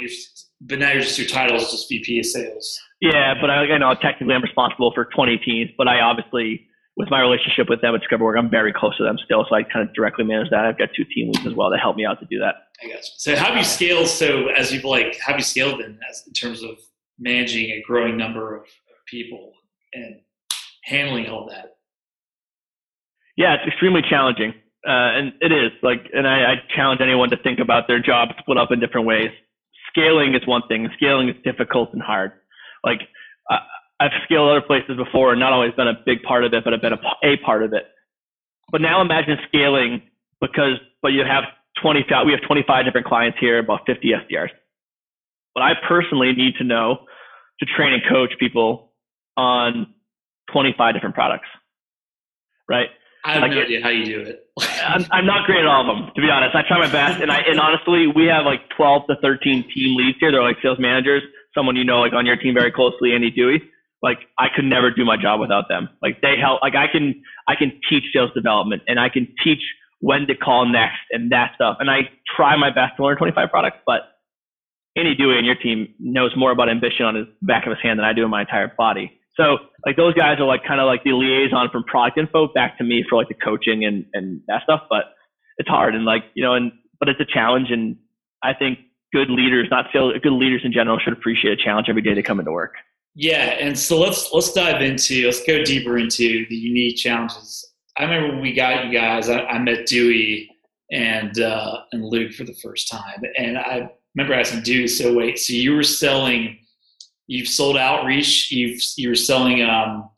but 0.60 0.78
now 0.78 0.90
you're 0.90 1.02
just 1.02 1.18
your 1.18 1.28
title 1.28 1.56
is 1.56 1.70
just 1.70 1.88
VP 1.88 2.18
of 2.18 2.26
sales. 2.26 2.80
Yeah, 3.00 3.34
but 3.40 3.50
I, 3.50 3.64
I 3.66 3.78
know 3.78 3.94
technically 3.94 4.34
I'm 4.34 4.42
responsible 4.42 4.90
for 4.94 5.04
20 5.14 5.36
teams, 5.38 5.70
but 5.76 5.86
I 5.86 6.00
obviously 6.00 6.66
with 6.96 7.10
my 7.10 7.20
relationship 7.20 7.68
with 7.68 7.80
them 7.80 7.94
at 7.94 8.00
Discover 8.00 8.24
Org, 8.24 8.36
I'm 8.38 8.50
very 8.50 8.72
close 8.72 8.96
to 8.98 9.02
them 9.02 9.18
still, 9.24 9.44
so 9.48 9.54
I 9.56 9.64
kind 9.64 9.86
of 9.86 9.94
directly 9.94 10.24
manage 10.24 10.50
that. 10.50 10.64
I've 10.64 10.78
got 10.78 10.90
two 10.96 11.04
team 11.14 11.32
leads 11.32 11.46
as 11.46 11.52
well 11.54 11.70
that 11.70 11.80
help 11.80 11.96
me 11.96 12.06
out 12.06 12.20
to 12.20 12.26
do 12.26 12.38
that. 12.38 12.54
I 12.82 12.86
got 12.86 12.96
you. 12.96 13.10
So 13.18 13.36
how 13.36 13.46
have 13.46 13.56
you 13.56 13.64
scaled? 13.64 14.06
So 14.06 14.48
as 14.48 14.72
you've 14.72 14.84
like, 14.84 15.18
have 15.20 15.36
you 15.36 15.42
scaled 15.42 15.80
in 15.80 15.98
as 16.08 16.22
in 16.26 16.32
terms 16.32 16.62
of 16.62 16.78
managing 17.18 17.70
a 17.70 17.82
growing 17.86 18.16
number 18.16 18.56
of 18.56 18.64
people 19.06 19.52
and 19.92 20.16
handling 20.84 21.26
all 21.28 21.48
that? 21.50 21.76
Yeah, 23.36 23.55
it's 23.55 23.67
extremely 23.67 24.03
challenging. 24.08 24.55
Uh, 24.86 25.17
and 25.17 25.32
it 25.41 25.50
is 25.50 25.72
like, 25.82 26.10
and 26.12 26.29
I, 26.29 26.53
I 26.53 26.55
challenge 26.76 27.00
anyone 27.00 27.31
to 27.31 27.36
think 27.38 27.58
about 27.58 27.88
their 27.88 28.00
job 28.00 28.29
split 28.38 28.58
up 28.58 28.70
in 28.70 28.81
different 28.81 29.06
ways. 29.06 29.31
Scaling 29.91 30.34
is 30.34 30.46
one 30.46 30.62
thing. 30.69 30.88
Scaling 30.96 31.29
is 31.29 31.36
difficult 31.43 31.93
and 31.93 32.03
hard. 32.03 32.32
Like 32.84 33.00
I've 34.00 34.10
scaled 34.24 34.50
other 34.50 34.60
places 34.60 34.96
before 34.96 35.31
and 35.31 35.41
not 35.41 35.53
always 35.53 35.72
been 35.72 35.88
a 35.88 35.94
big 36.05 36.22
part 36.22 36.44
of 36.44 36.53
it, 36.53 36.64
but 36.64 36.74
I've 36.74 36.82
been 36.82 36.93
a, 36.93 37.00
a 37.24 37.36
part 37.38 37.62
of 37.62 37.72
it. 37.72 37.84
But 38.70 38.81
now 38.81 39.00
imagine 39.00 39.38
scaling 39.48 40.03
because, 40.41 40.79
but 41.00 41.08
you 41.08 41.22
have 41.24 41.44
20, 41.81 42.05
we 42.26 42.32
have 42.32 42.43
25 42.46 42.84
different 42.84 43.06
clients 43.06 43.38
here, 43.41 43.58
about 43.58 43.81
50 43.86 44.08
SDRs. 44.08 44.50
But 45.55 45.62
I 45.62 45.72
personally 45.88 46.32
need 46.32 46.56
to 46.56 46.64
know 46.64 47.06
to 47.60 47.67
train 47.67 47.94
and 47.94 48.03
coach 48.10 48.32
people 48.41 48.93
on 49.36 49.94
25 50.55 50.94
different 50.94 51.15
products, 51.17 51.49
right? 52.69 52.87
I 53.25 53.32
have 53.34 53.43
like, 53.43 53.51
no 53.53 53.63
idea 53.63 53.82
how 53.82 53.89
you 53.89 54.05
do 54.05 54.20
it. 54.20 54.46
I'm, 54.87 55.05
I'm 55.11 55.27
not 55.27 55.46
great 55.46 55.61
at 55.61 55.67
all 55.67 55.82
of 55.82 55.89
them, 55.91 56.13
to 56.15 56.20
be 56.20 56.31
honest. 56.31 56.55
I 56.55 56.63
try 56.63 56.79
my 56.79 56.93
best, 56.93 57.20
and 57.20 57.32
I 57.32 57.41
and 57.41 57.58
honestly, 57.58 58.06
we 58.06 58.27
have 58.27 58.44
like 58.44 58.61
12 58.77 59.08
to 59.08 59.17
13 59.20 59.65
team 59.75 59.96
leads 59.96 60.19
here. 60.20 60.31
They're 60.31 60.43
like 60.43 60.58
sales 60.63 60.79
managers, 60.79 61.23
someone 61.55 61.75
you 61.75 61.84
know, 61.84 62.01
like 62.01 62.13
on 62.13 62.25
your 62.25 62.37
team 62.37 62.55
very 62.55 62.70
closely, 62.70 63.13
Andy 63.13 63.31
Dewey. 63.31 63.63
Like 64.03 64.19
I 64.39 64.46
could 64.55 64.67
never 64.67 64.91
do 64.91 65.05
my 65.05 65.17
job 65.17 65.41
without 65.41 65.69
them. 65.69 65.89
Like 66.03 66.20
they 66.20 66.37
help. 66.41 66.63
Like 66.63 66.77
I 66.77 66.87
can 66.87 67.20
I 67.49 67.56
can 67.56 67.81
teach 67.89 68.05
sales 68.13 68.31
development, 68.34 68.82
and 68.87 69.01
I 69.01 69.08
can 69.08 69.27
teach 69.43 69.63
when 70.01 70.27
to 70.27 70.37
call 70.37 70.67
next 70.67 71.01
and 71.11 71.32
that 71.32 71.53
stuff. 71.56 71.79
And 71.81 71.91
I 71.91 72.11
try 72.37 72.56
my 72.56 72.69
best 72.69 72.96
to 72.99 73.05
learn 73.05 73.17
25 73.17 73.49
products, 73.51 73.79
but 73.87 74.03
Andy 74.96 75.15
Dewey 75.15 75.39
and 75.39 75.46
your 75.46 75.56
team 75.56 75.89
knows 75.99 76.32
more 76.37 76.53
about 76.53 76.69
ambition 76.69 77.06
on 77.06 77.15
his 77.17 77.27
back 77.43 77.67
of 77.67 77.70
his 77.70 77.81
hand 77.82 77.99
than 77.99 78.05
I 78.05 78.13
do 78.13 78.23
in 78.23 78.31
my 78.31 78.43
entire 78.43 78.73
body. 78.77 79.19
So 79.36 79.58
like 79.84 79.96
those 79.96 80.14
guys 80.14 80.38
are 80.38 80.46
like 80.46 80.64
kind 80.64 80.81
of 80.81 80.86
like 80.86 81.03
the 81.05 81.12
liaison 81.12 81.69
from 81.70 81.84
product 81.84 82.19
info 82.19 82.48
back 82.53 82.79
to 82.79 82.84
me 82.84 83.05
for 83.08 83.17
like 83.17 83.29
the 83.29 83.34
coaching 83.34 83.84
and, 83.84 84.05
and 84.12 84.41
that 84.46 84.62
stuff. 84.62 84.82
But 84.88 85.05
it's 85.58 85.69
hard 85.69 85.94
and 85.94 86.05
like, 86.05 86.22
you 86.34 86.43
know, 86.43 86.55
and, 86.55 86.72
but 87.00 87.08
it's 87.08 87.20
a 87.20 87.24
challenge. 87.24 87.70
And 87.70 87.96
I 88.43 88.55
think 88.55 88.79
good 89.12 89.31
leaders, 89.31 89.69
not 89.70 89.86
sales, 89.93 90.14
good 90.22 90.32
leaders 90.32 90.62
in 90.64 90.72
general 90.72 90.98
should 90.98 91.12
appreciate 91.12 91.58
a 91.58 91.62
challenge 91.62 91.88
every 91.88 92.03
day 92.03 92.14
they 92.14 92.22
come 92.22 92.38
into 92.38 92.53
work. 92.53 92.74
Yeah. 93.17 93.56
And 93.60 93.79
so 93.79 93.98
let's, 93.98 94.32
let's 94.32 94.53
dive 94.53 94.82
into, 94.82 95.26
let's 95.26 95.44
go 95.44 95.62
deeper 95.62 95.98
into 95.98 96.46
the 96.48 96.56
unique 96.56 96.96
challenges. 96.96 97.64
I 97.96 98.05
remember 98.05 98.34
when 98.34 98.41
we 98.41 98.53
got 98.53 98.86
you 98.86 98.93
guys, 98.93 99.29
I, 99.29 99.44
I 99.44 99.58
met 99.58 99.86
Dewey 99.86 100.50
and, 100.91 101.41
uh, 101.41 101.82
and 101.93 102.05
Luke 102.05 102.32
for 102.32 102.44
the 102.44 102.55
first 102.55 102.91
time. 102.91 103.22
And 103.38 103.56
I 103.56 103.88
remember 104.17 104.34
asking 104.34 104.62
Dewey, 104.62 104.88
so 104.88 105.14
wait, 105.14 105.38
so 105.38 105.53
you 105.53 105.74
were 105.74 105.84
selling 105.84 106.58
you've 107.26 107.48
sold 107.48 107.76
outreach, 107.76 108.50
you've 108.50 108.81
you're 108.96 109.14
selling 109.14 109.62
um, 109.62 110.08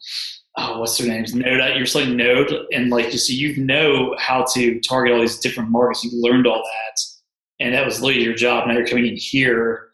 oh, 0.56 0.80
what's 0.80 0.98
their 0.98 1.08
names? 1.08 1.34
Node. 1.34 1.76
You're 1.76 1.86
selling 1.86 2.16
Node, 2.16 2.52
and 2.72 2.90
like 2.90 3.12
so 3.12 3.32
you 3.32 3.56
know 3.56 4.14
how 4.18 4.44
to 4.54 4.80
target 4.80 5.14
all 5.14 5.20
these 5.20 5.38
different 5.38 5.70
markets. 5.70 6.04
You've 6.04 6.14
learned 6.14 6.46
all 6.46 6.62
that, 6.62 7.00
and 7.60 7.74
that 7.74 7.84
was 7.84 8.00
literally 8.00 8.24
your 8.24 8.34
job. 8.34 8.66
Now 8.66 8.74
you're 8.74 8.86
coming 8.86 9.06
in 9.06 9.16
here, 9.16 9.88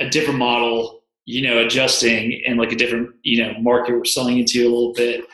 a 0.00 0.08
different 0.08 0.38
model, 0.38 1.02
you 1.24 1.42
know, 1.42 1.64
adjusting 1.64 2.42
and 2.46 2.58
like 2.58 2.72
a 2.72 2.76
different 2.76 3.10
you 3.22 3.42
know 3.42 3.54
market 3.60 3.94
we're 3.94 4.04
selling 4.04 4.38
into 4.38 4.62
a 4.62 4.70
little 4.70 4.92
bit. 4.92 5.24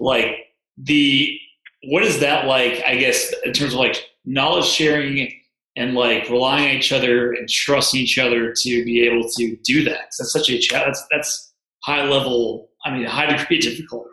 Like 0.00 0.36
the 0.76 1.38
what 1.84 2.02
is 2.02 2.20
that 2.20 2.46
like? 2.46 2.82
I 2.86 2.96
guess 2.96 3.32
in 3.44 3.52
terms 3.52 3.72
of 3.72 3.80
like 3.80 4.04
knowledge 4.24 4.66
sharing 4.66 5.32
and 5.78 5.94
like 5.94 6.28
relying 6.28 6.70
on 6.70 6.76
each 6.76 6.92
other 6.92 7.32
and 7.32 7.48
trusting 7.48 8.00
each 8.00 8.18
other 8.18 8.52
to 8.52 8.84
be 8.84 9.06
able 9.06 9.28
to 9.36 9.56
do 9.64 9.84
that. 9.84 10.10
That's 10.18 10.32
such 10.32 10.50
a 10.50 10.60
that's 10.70 11.06
that's 11.10 11.54
high 11.84 12.04
level. 12.04 12.68
I 12.84 12.90
mean, 12.90 13.04
high 13.04 13.26
degree 13.26 13.58
of 13.58 13.62
difficulty 13.62 14.10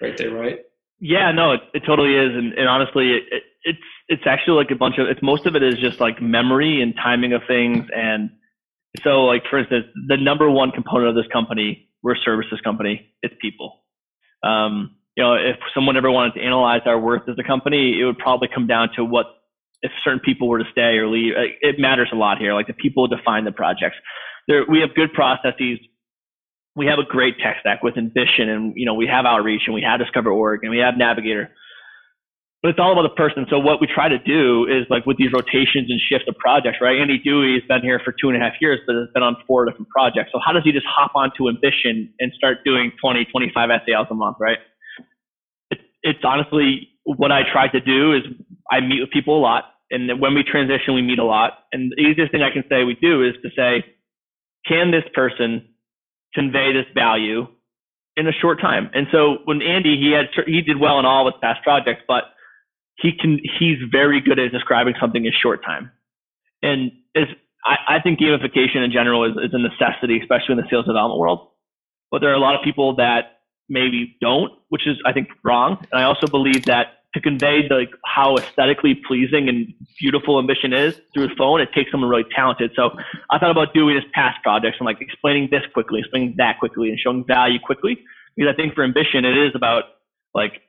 right 0.00 0.16
there, 0.16 0.32
right? 0.32 0.58
Yeah, 1.00 1.32
no, 1.32 1.52
it, 1.52 1.60
it 1.74 1.82
totally 1.86 2.14
is, 2.14 2.34
and, 2.34 2.52
and 2.54 2.68
honestly, 2.68 3.12
it, 3.12 3.22
it, 3.30 3.42
it's 3.64 3.78
it's 4.08 4.22
actually 4.26 4.56
like 4.56 4.70
a 4.70 4.76
bunch 4.76 4.96
of 4.98 5.08
it's 5.08 5.22
most 5.22 5.46
of 5.46 5.56
it 5.56 5.62
is 5.62 5.76
just 5.78 6.00
like 6.00 6.20
memory 6.20 6.82
and 6.82 6.94
timing 6.94 7.32
of 7.32 7.42
things, 7.48 7.86
and 7.94 8.30
so 9.02 9.24
like 9.24 9.42
for 9.48 9.58
instance, 9.58 9.86
the 10.08 10.16
number 10.16 10.50
one 10.50 10.70
component 10.70 11.08
of 11.08 11.14
this 11.14 11.30
company, 11.32 11.88
we're 12.02 12.14
a 12.14 12.18
services 12.24 12.60
company, 12.62 13.12
it's 13.22 13.34
people. 13.40 13.80
Um, 14.42 14.96
you 15.16 15.24
know, 15.24 15.34
if 15.34 15.56
someone 15.74 15.96
ever 15.96 16.10
wanted 16.10 16.34
to 16.34 16.40
analyze 16.42 16.82
our 16.84 17.00
worth 17.00 17.22
as 17.26 17.36
a 17.38 17.42
company, 17.42 17.98
it 17.98 18.04
would 18.04 18.18
probably 18.18 18.48
come 18.54 18.66
down 18.66 18.90
to 18.96 19.04
what 19.04 19.26
if 19.86 19.92
certain 20.04 20.20
people 20.20 20.48
were 20.48 20.58
to 20.58 20.70
stay 20.70 20.98
or 20.98 21.08
leave. 21.08 21.34
Uh, 21.34 21.54
it 21.60 21.76
matters 21.78 22.08
a 22.12 22.16
lot 22.16 22.38
here. 22.38 22.52
Like 22.54 22.66
the 22.66 22.74
people 22.74 23.06
define 23.06 23.44
the 23.44 23.52
projects. 23.52 23.96
There, 24.48 24.64
we 24.68 24.80
have 24.80 24.94
good 24.94 25.12
processes 25.12 25.78
we 26.76 26.86
have 26.86 26.98
a 26.98 27.04
great 27.04 27.38
tech 27.40 27.56
stack 27.60 27.82
with 27.82 27.96
Ambition 27.96 28.50
and, 28.50 28.74
you 28.76 28.84
know, 28.84 28.94
we 28.94 29.06
have 29.06 29.24
Outreach 29.24 29.62
and 29.64 29.74
we 29.74 29.82
have 29.82 29.98
Discover 29.98 30.30
Org 30.30 30.60
and 30.62 30.70
we 30.70 30.78
have 30.78 30.96
Navigator. 30.96 31.50
But 32.62 32.70
it's 32.70 32.78
all 32.78 32.92
about 32.92 33.08
the 33.08 33.16
person. 33.16 33.46
So 33.48 33.58
what 33.58 33.80
we 33.80 33.86
try 33.86 34.08
to 34.08 34.18
do 34.18 34.66
is 34.66 34.84
like 34.90 35.06
with 35.06 35.16
these 35.16 35.32
rotations 35.32 35.88
and 35.88 36.00
shifts 36.00 36.26
of 36.28 36.36
projects, 36.36 36.78
right? 36.80 37.00
Andy 37.00 37.18
Dewey 37.18 37.54
has 37.54 37.62
been 37.66 37.80
here 37.80 38.00
for 38.04 38.12
two 38.12 38.28
and 38.28 38.36
a 38.36 38.40
half 38.40 38.54
years, 38.60 38.80
but 38.86 38.94
has 38.94 39.08
been 39.14 39.22
on 39.22 39.36
four 39.46 39.64
different 39.64 39.88
projects. 39.88 40.30
So 40.32 40.40
how 40.44 40.52
does 40.52 40.64
he 40.64 40.72
just 40.72 40.86
hop 40.86 41.12
onto 41.14 41.48
Ambition 41.48 42.12
and 42.20 42.32
start 42.36 42.58
doing 42.64 42.92
20, 43.00 43.24
25 43.24 43.70
SALs 43.86 44.08
a 44.10 44.14
month, 44.14 44.36
right? 44.38 44.58
It's, 45.70 45.82
it's 46.02 46.24
honestly 46.24 46.88
what 47.04 47.32
I 47.32 47.42
try 47.50 47.68
to 47.68 47.80
do 47.80 48.12
is 48.12 48.22
I 48.70 48.80
meet 48.80 49.00
with 49.00 49.10
people 49.10 49.38
a 49.38 49.40
lot. 49.40 49.64
And 49.90 50.20
when 50.20 50.34
we 50.34 50.42
transition, 50.42 50.94
we 50.94 51.02
meet 51.02 51.18
a 51.18 51.24
lot. 51.24 51.64
And 51.72 51.92
the 51.92 52.02
easiest 52.02 52.32
thing 52.32 52.42
I 52.42 52.50
can 52.50 52.64
say 52.68 52.84
we 52.84 52.96
do 53.00 53.22
is 53.22 53.34
to 53.42 53.50
say, 53.56 53.84
can 54.66 54.90
this 54.90 55.04
person 55.14 55.68
convey 56.34 56.72
this 56.72 56.86
value 56.94 57.46
in 58.16 58.26
a 58.26 58.32
short 58.32 58.60
time. 58.60 58.90
And 58.94 59.06
so 59.12 59.38
when 59.44 59.62
Andy, 59.62 59.98
he 60.00 60.12
had 60.12 60.26
he 60.46 60.62
did 60.62 60.78
well 60.78 60.98
in 60.98 61.04
all 61.04 61.26
his 61.26 61.34
past 61.42 61.62
projects, 61.62 62.02
but 62.08 62.24
he 62.96 63.12
can 63.12 63.38
he's 63.58 63.78
very 63.90 64.20
good 64.20 64.38
at 64.38 64.52
describing 64.52 64.94
something 65.00 65.24
in 65.24 65.32
short 65.42 65.64
time. 65.64 65.90
And 66.62 66.92
is 67.14 67.26
I, 67.64 67.96
I 67.96 68.00
think 68.00 68.18
gamification 68.18 68.84
in 68.84 68.90
general 68.90 69.24
is, 69.24 69.36
is 69.36 69.52
a 69.52 69.58
necessity, 69.58 70.18
especially 70.20 70.52
in 70.52 70.58
the 70.58 70.66
sales 70.70 70.86
development 70.86 71.20
world. 71.20 71.48
But 72.10 72.20
there 72.20 72.30
are 72.30 72.34
a 72.34 72.40
lot 72.40 72.54
of 72.54 72.62
people 72.62 72.96
that 72.96 73.40
maybe 73.68 74.16
don't, 74.20 74.52
which 74.68 74.86
is 74.86 74.96
I 75.04 75.12
think 75.12 75.28
wrong. 75.44 75.84
And 75.92 76.00
I 76.00 76.04
also 76.04 76.26
believe 76.26 76.64
that 76.66 76.95
to 77.16 77.20
convey 77.22 77.66
like 77.70 77.88
how 78.04 78.36
aesthetically 78.36 78.94
pleasing 78.94 79.48
and 79.48 79.72
beautiful 79.98 80.38
ambition 80.38 80.74
is 80.74 81.00
through 81.14 81.24
a 81.24 81.34
phone, 81.34 81.62
it 81.62 81.72
takes 81.74 81.90
someone 81.90 82.10
really 82.10 82.26
talented. 82.34 82.72
So 82.76 82.90
I 83.30 83.38
thought 83.38 83.50
about 83.50 83.72
doing 83.72 83.96
this 83.96 84.04
past 84.12 84.42
projects 84.42 84.76
and 84.78 84.84
like 84.84 85.00
explaining 85.00 85.48
this 85.50 85.62
quickly, 85.72 86.00
explaining 86.00 86.34
that 86.36 86.58
quickly, 86.58 86.90
and 86.90 87.00
showing 87.00 87.24
value 87.24 87.58
quickly. 87.58 87.98
Because 88.36 88.52
I 88.52 88.54
think 88.54 88.74
for 88.74 88.84
ambition, 88.84 89.24
it 89.24 89.34
is 89.34 89.52
about 89.54 89.84
like, 90.34 90.60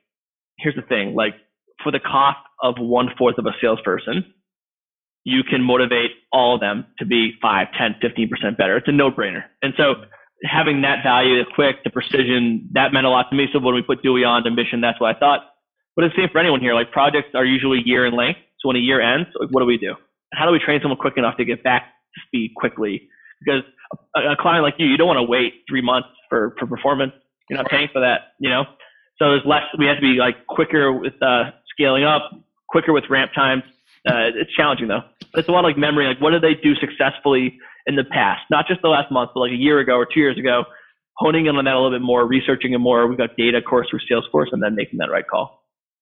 here's 0.58 0.74
the 0.74 0.82
thing, 0.82 1.14
like 1.14 1.34
for 1.82 1.92
the 1.92 2.00
cost 2.00 2.38
of 2.62 2.76
one 2.78 3.10
fourth 3.18 3.36
of 3.36 3.44
a 3.44 3.52
salesperson, 3.60 4.24
you 5.24 5.42
can 5.44 5.62
motivate 5.62 6.12
all 6.32 6.54
of 6.54 6.60
them 6.60 6.86
to 6.98 7.04
be 7.04 7.34
5, 7.42 7.66
10, 7.76 7.96
15% 8.02 8.56
better. 8.56 8.78
It's 8.78 8.88
a 8.88 8.92
no 8.92 9.10
brainer. 9.10 9.44
And 9.60 9.74
so 9.76 9.96
having 10.44 10.80
that 10.80 11.02
value, 11.02 11.44
the 11.44 11.50
quick, 11.54 11.84
the 11.84 11.90
precision, 11.90 12.70
that 12.72 12.94
meant 12.94 13.04
a 13.04 13.10
lot 13.10 13.26
to 13.28 13.36
me. 13.36 13.48
So 13.52 13.58
when 13.58 13.74
we 13.74 13.82
put 13.82 14.02
Dewey 14.02 14.24
on 14.24 14.46
ambition, 14.46 14.80
that's 14.80 14.98
what 14.98 15.14
I 15.14 15.18
thought 15.18 15.40
but 15.98 16.04
it's 16.04 16.14
the 16.14 16.22
same 16.22 16.28
for 16.30 16.38
anyone 16.38 16.60
here. 16.60 16.74
Like 16.74 16.92
projects 16.92 17.34
are 17.34 17.44
usually 17.44 17.82
year 17.84 18.06
in 18.06 18.14
length. 18.14 18.38
So 18.60 18.68
when 18.68 18.76
a 18.76 18.78
year 18.78 19.00
ends, 19.00 19.28
what 19.50 19.60
do 19.60 19.66
we 19.66 19.76
do? 19.78 19.96
How 20.32 20.46
do 20.46 20.52
we 20.52 20.60
train 20.60 20.78
someone 20.80 20.96
quick 20.96 21.14
enough 21.16 21.36
to 21.38 21.44
get 21.44 21.64
back 21.64 21.90
to 22.14 22.20
speed 22.24 22.52
quickly? 22.56 23.08
Because 23.44 23.62
a, 24.14 24.34
a 24.34 24.36
client 24.38 24.62
like 24.62 24.74
you, 24.78 24.86
you 24.86 24.96
don't 24.96 25.08
want 25.08 25.18
to 25.18 25.28
wait 25.28 25.64
three 25.68 25.82
months 25.82 26.06
for, 26.28 26.54
for 26.56 26.68
performance. 26.68 27.10
You're 27.50 27.56
not 27.56 27.68
paying 27.68 27.88
for 27.92 28.00
that, 28.00 28.38
you 28.38 28.48
know? 28.48 28.62
So 29.18 29.30
there's 29.30 29.42
less, 29.44 29.62
we 29.76 29.86
have 29.86 29.96
to 29.96 30.00
be 30.00 30.20
like 30.20 30.46
quicker 30.46 30.92
with 30.92 31.14
uh, 31.20 31.50
scaling 31.74 32.04
up, 32.04 32.30
quicker 32.68 32.92
with 32.92 33.02
ramp 33.10 33.32
times. 33.34 33.64
Uh, 34.08 34.30
it's 34.38 34.54
challenging 34.54 34.86
though. 34.86 35.02
It's 35.34 35.48
a 35.48 35.50
lot 35.50 35.64
like 35.64 35.76
memory. 35.76 36.06
Like 36.06 36.20
what 36.20 36.30
did 36.30 36.42
they 36.42 36.54
do 36.54 36.76
successfully 36.76 37.58
in 37.86 37.96
the 37.96 38.04
past? 38.04 38.42
Not 38.52 38.68
just 38.68 38.82
the 38.82 38.88
last 38.88 39.10
month, 39.10 39.30
but 39.34 39.40
like 39.40 39.50
a 39.50 39.56
year 39.56 39.80
ago 39.80 39.94
or 39.94 40.06
two 40.06 40.20
years 40.20 40.38
ago, 40.38 40.62
honing 41.16 41.46
in 41.46 41.56
on 41.56 41.64
that 41.64 41.74
a 41.74 41.80
little 41.80 41.98
bit 41.98 42.06
more, 42.06 42.24
researching 42.24 42.72
it 42.72 42.78
more. 42.78 43.08
We've 43.08 43.18
got 43.18 43.36
data, 43.36 43.58
of 43.58 43.64
course, 43.64 43.88
through 43.90 43.98
Salesforce, 44.06 44.52
and 44.52 44.62
then 44.62 44.76
making 44.76 44.98
that 45.00 45.10
right 45.10 45.26
call. 45.28 45.57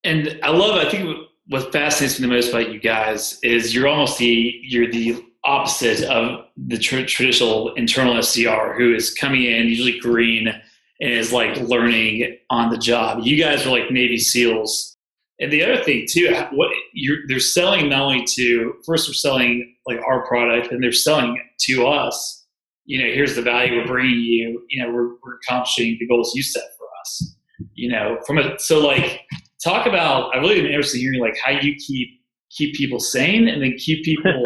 And 0.06 0.38
I 0.44 0.50
love. 0.50 0.76
I 0.76 0.88
think 0.88 1.18
what 1.48 1.72
fascinates 1.72 2.20
me 2.20 2.28
the 2.28 2.32
most 2.32 2.50
about 2.50 2.72
you 2.72 2.78
guys 2.78 3.38
is 3.42 3.75
you're 3.75 3.88
almost 3.88 4.18
the 4.18 4.54
you're 4.62 4.90
the 4.90 5.20
opposite 5.44 6.04
of 6.04 6.44
the 6.56 6.78
tr- 6.78 7.02
traditional 7.02 7.75
internal 7.75 8.14
SDR 8.14 8.76
who 8.76 8.94
is 8.94 9.12
coming 9.12 9.42
in 9.42 9.66
usually 9.66 9.98
green 9.98 10.48
and 10.48 11.12
is 11.12 11.32
like 11.32 11.56
learning 11.58 12.36
on 12.50 12.70
the 12.70 12.78
job. 12.78 13.20
You 13.25 13.36
guys 13.36 13.66
are 13.66 13.70
like 13.70 13.90
Navy 13.90 14.18
SEALs. 14.18 14.96
And 15.40 15.52
the 15.52 15.62
other 15.64 15.82
thing 15.82 16.06
too, 16.08 16.32
what 16.52 16.70
you're 16.94 17.18
they're 17.26 17.40
selling 17.40 17.88
not 17.88 18.02
only 18.02 18.25
to 18.36 18.75
first 18.86 19.08
they're 19.08 19.14
selling 19.14 19.75
like 19.86 19.98
our 20.06 20.25
product 20.26 20.70
and 20.70 20.82
they're 20.82 20.92
selling 20.92 21.36
to 21.62 21.86
us. 21.86 22.44
You 22.84 23.02
know, 23.02 23.12
here's 23.12 23.34
the 23.34 23.42
value 23.42 23.76
we're 23.76 23.86
bringing 23.86 24.20
you. 24.20 24.64
You 24.70 24.82
know, 24.84 24.92
we're, 24.92 25.08
we're 25.25 25.38
accomplishing 25.42 25.96
the 25.98 26.06
goals 26.06 26.32
you 26.36 26.44
set 26.44 26.62
for 26.78 26.86
us. 27.00 27.35
You 27.76 27.90
know, 27.90 28.18
from 28.26 28.38
a 28.38 28.59
so 28.59 28.85
like 28.85 29.21
talk 29.62 29.87
about. 29.87 30.35
I 30.35 30.38
really 30.38 30.59
am 30.59 30.66
interested 30.66 30.99
in 30.99 31.02
hearing 31.02 31.21
like 31.21 31.37
how 31.42 31.52
you 31.52 31.75
keep 31.76 32.09
keep 32.50 32.75
people 32.75 33.00
sane 33.00 33.49
and 33.49 33.62
then 33.62 33.75
keep 33.78 34.04
people 34.04 34.45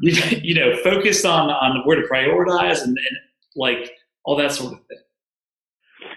you, 0.00 0.12
you 0.42 0.54
know 0.54 0.76
focused 0.82 1.24
on 1.24 1.50
on 1.50 1.82
where 1.84 2.00
to 2.00 2.06
prioritize 2.08 2.82
and, 2.82 2.96
and 2.96 3.16
like 3.56 3.92
all 4.24 4.36
that 4.36 4.52
sort 4.52 4.72
of 4.72 4.78
thing. 4.86 4.98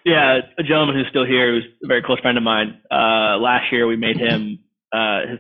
Yeah, 0.06 0.42
a 0.60 0.64
gentleman 0.64 0.96
who's 0.96 1.08
still 1.10 1.26
here, 1.26 1.52
who's 1.52 1.66
a 1.84 1.88
very 1.88 2.04
close 2.04 2.20
friend 2.20 2.38
of 2.38 2.44
mine. 2.44 2.80
Uh, 2.92 3.38
last 3.38 3.72
year, 3.72 3.88
we 3.88 3.98
made 3.98 4.18
him 4.18 4.60
uh, 4.94 5.22
his 5.28 5.40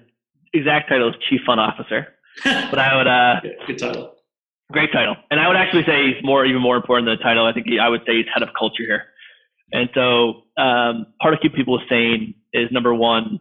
exact 0.53 0.89
title 0.89 1.09
is 1.09 1.15
Chief 1.29 1.41
Fun 1.45 1.59
Officer, 1.59 2.07
but 2.43 2.79
I 2.79 2.97
would 2.97 3.07
uh, 3.07 3.41
good 3.67 3.77
title. 3.77 4.11
Great 4.71 4.91
title, 4.91 5.15
and 5.29 5.39
I 5.39 5.47
would 5.47 5.57
actually 5.57 5.83
say 5.85 6.07
he's 6.07 6.23
more, 6.23 6.43
even 6.43 6.59
more 6.59 6.75
important 6.75 7.05
than 7.05 7.17
the 7.17 7.23
title. 7.23 7.45
I 7.45 7.53
think 7.53 7.67
he, 7.67 7.77
I 7.77 7.87
would 7.87 8.01
say 8.07 8.15
he's 8.17 8.25
head 8.33 8.41
of 8.41 8.49
culture 8.57 8.81
here. 8.81 9.03
And 9.71 9.89
so 9.93 10.43
um, 10.61 11.07
part 11.21 11.33
of 11.33 11.39
keeping 11.41 11.57
people 11.57 11.79
sane 11.89 12.35
is 12.53 12.69
number 12.71 12.93
one, 12.93 13.39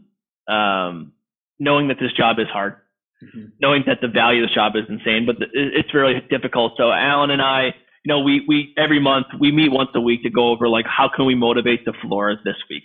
um, 0.49 1.13
knowing 1.59 1.89
that 1.89 1.99
this 2.01 2.13
job 2.13 2.39
is 2.39 2.47
hard, 2.53 2.77
mm-hmm. 3.23 3.47
knowing 3.61 3.85
that 3.87 3.99
the 4.01 4.09
value 4.09 4.43
of 4.43 4.49
the 4.49 4.55
job 4.55 4.73
is 4.77 4.85
insane, 4.89 5.27
but 5.27 5.37
it's 5.53 5.95
really 5.95 6.15
difficult. 6.31 6.73
So 6.77 6.91
Alan 6.91 7.31
and 7.31 7.43
I, 7.43 7.75
you 8.05 8.13
know, 8.13 8.21
we, 8.21 8.45
we 8.49 8.75
every 8.77 9.01
month 9.01 9.27
we 9.41 9.53
meet 9.53 9.71
once 9.71 9.91
a 9.95 10.01
week 10.01 10.23
to 10.23 10.31
go 10.31 10.49
over 10.49 10.69
like 10.69 10.87
how 10.87 11.09
can 11.15 11.25
we 11.25 11.35
motivate 11.35 11.85
the 11.85 11.95
floor 12.03 12.35
this 12.45 12.57
week. 12.69 12.85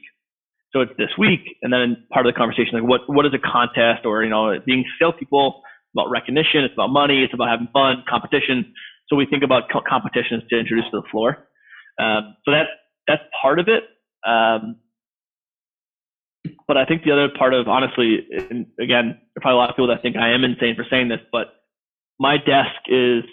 So 0.71 0.81
it's 0.81 0.91
this 0.97 1.09
week, 1.17 1.57
and 1.63 1.73
then 1.73 2.05
part 2.13 2.27
of 2.27 2.33
the 2.33 2.37
conversation 2.37 2.79
like 2.79 2.87
what 2.87 3.01
what 3.07 3.25
is 3.25 3.33
a 3.33 3.39
contest 3.39 4.05
or 4.05 4.23
you 4.23 4.29
know 4.29 4.53
being 4.65 4.85
salespeople 4.99 5.63
about 5.95 6.09
recognition, 6.11 6.63
it's 6.63 6.73
about 6.73 6.89
money, 6.89 7.23
it's 7.23 7.33
about 7.33 7.49
having 7.49 7.67
fun, 7.73 8.03
competition. 8.07 8.71
So 9.07 9.15
we 9.15 9.25
think 9.25 9.43
about 9.43 9.63
co- 9.73 9.81
competitions 9.87 10.43
to 10.49 10.59
introduce 10.59 10.85
to 10.91 11.01
the 11.01 11.07
floor. 11.09 11.47
Um, 11.99 12.35
so 12.45 12.51
that 12.51 12.67
that's 13.09 13.23
part 13.41 13.57
of 13.57 13.67
it. 13.67 13.83
Um, 14.23 14.77
but 16.67 16.77
I 16.77 16.85
think 16.85 17.03
the 17.03 17.11
other 17.11 17.29
part 17.35 17.55
of 17.55 17.67
honestly, 17.67 18.19
and 18.29 18.67
again, 18.79 19.17
there 19.17 19.39
are 19.39 19.41
probably 19.41 19.55
a 19.55 19.57
lot 19.57 19.69
of 19.71 19.75
people 19.75 19.87
that 19.87 20.03
think 20.03 20.15
I 20.15 20.33
am 20.33 20.43
insane 20.43 20.75
for 20.75 20.85
saying 20.89 21.09
this, 21.09 21.19
but 21.31 21.47
my 22.19 22.37
desk 22.37 22.77
is 22.87 23.23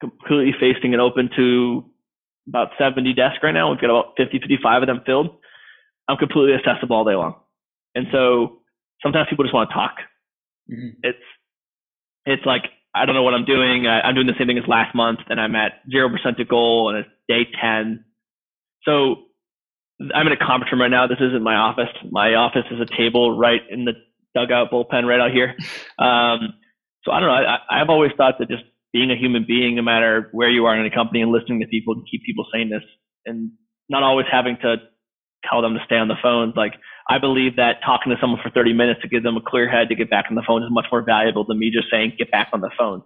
completely 0.00 0.52
facing 0.60 0.92
and 0.92 1.00
open 1.00 1.30
to 1.36 1.86
about 2.46 2.68
70 2.78 3.14
desks 3.14 3.38
right 3.42 3.52
now. 3.52 3.70
We've 3.70 3.80
got 3.80 3.88
about 3.90 4.14
50, 4.18 4.40
55 4.40 4.82
of 4.82 4.86
them 4.86 5.00
filled. 5.06 5.30
I'm 6.08 6.18
completely 6.18 6.54
accessible 6.54 6.96
all 6.96 7.04
day 7.04 7.14
long. 7.14 7.36
And 7.94 8.06
so 8.12 8.60
sometimes 9.02 9.28
people 9.30 9.44
just 9.44 9.54
want 9.54 9.70
to 9.70 9.74
talk. 9.74 9.94
Mm-hmm. 10.70 10.98
It's, 11.02 11.26
it's 12.26 12.44
like, 12.44 12.64
I 12.94 13.06
don't 13.06 13.14
know 13.14 13.22
what 13.22 13.34
I'm 13.34 13.46
doing. 13.46 13.86
I, 13.86 14.06
am 14.06 14.14
doing 14.14 14.26
the 14.26 14.34
same 14.38 14.48
thing 14.48 14.58
as 14.58 14.68
last 14.68 14.94
month 14.94 15.20
and 15.30 15.40
I'm 15.40 15.54
at 15.54 15.80
0% 15.88 16.36
to 16.36 16.44
goal 16.44 16.90
and 16.90 16.98
it's 16.98 17.08
day 17.28 17.48
10 17.60 18.04
so 18.84 19.16
I'm 20.14 20.26
in 20.26 20.32
a 20.32 20.36
conference 20.36 20.72
room 20.72 20.80
right 20.80 20.90
now. 20.90 21.06
This 21.06 21.20
isn't 21.20 21.42
my 21.42 21.54
office. 21.54 21.90
My 22.10 22.34
office 22.34 22.64
is 22.70 22.80
a 22.80 22.96
table 22.96 23.36
right 23.38 23.60
in 23.70 23.84
the 23.84 23.92
dugout 24.34 24.70
bullpen 24.70 25.06
right 25.06 25.20
out 25.20 25.32
here. 25.32 25.54
Um, 25.98 26.54
so 27.04 27.12
I 27.12 27.20
don't 27.20 27.28
know. 27.28 27.34
I, 27.34 27.58
I've 27.70 27.90
always 27.90 28.10
thought 28.16 28.36
that 28.40 28.48
just 28.48 28.64
being 28.92 29.10
a 29.10 29.16
human 29.16 29.44
being, 29.46 29.76
no 29.76 29.82
matter 29.82 30.30
where 30.32 30.50
you 30.50 30.66
are 30.66 30.76
in 30.76 30.84
a 30.86 30.90
company, 30.94 31.20
and 31.20 31.30
listening 31.30 31.60
to 31.60 31.66
people 31.66 31.94
to 31.94 32.02
keep 32.10 32.24
people 32.24 32.46
saying 32.52 32.70
this, 32.70 32.82
and 33.26 33.52
not 33.88 34.02
always 34.02 34.26
having 34.32 34.56
to 34.62 34.76
tell 35.48 35.62
them 35.62 35.74
to 35.74 35.80
stay 35.86 35.96
on 35.96 36.08
the 36.08 36.16
phones. 36.22 36.54
Like 36.56 36.74
I 37.08 37.18
believe 37.18 37.56
that 37.56 37.76
talking 37.84 38.10
to 38.12 38.18
someone 38.20 38.40
for 38.42 38.50
30 38.50 38.72
minutes 38.72 39.00
to 39.02 39.08
give 39.08 39.22
them 39.22 39.36
a 39.36 39.40
clear 39.40 39.68
head 39.70 39.88
to 39.88 39.94
get 39.94 40.10
back 40.10 40.26
on 40.28 40.34
the 40.34 40.42
phone 40.46 40.62
is 40.62 40.68
much 40.70 40.86
more 40.90 41.02
valuable 41.02 41.44
than 41.46 41.58
me 41.58 41.70
just 41.70 41.88
saying 41.90 42.14
get 42.18 42.30
back 42.30 42.48
on 42.52 42.60
the 42.60 42.70
phones. 42.78 43.04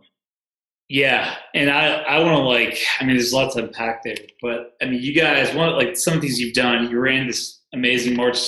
Yeah, 0.88 1.34
and 1.54 1.68
I 1.68 2.02
I 2.02 2.18
want 2.20 2.36
to 2.36 2.42
like 2.42 2.78
I 3.00 3.04
mean 3.04 3.16
there's 3.16 3.32
lots 3.32 3.56
to 3.56 3.64
unpack 3.64 4.04
there, 4.04 4.16
but 4.40 4.76
I 4.80 4.84
mean 4.86 5.02
you 5.02 5.14
guys 5.14 5.52
want 5.54 5.76
like 5.76 5.96
some 5.96 6.14
of 6.14 6.20
these 6.20 6.38
you've 6.38 6.54
done. 6.54 6.88
You 6.90 7.00
ran 7.00 7.26
this 7.26 7.60
amazing 7.74 8.16
March 8.16 8.38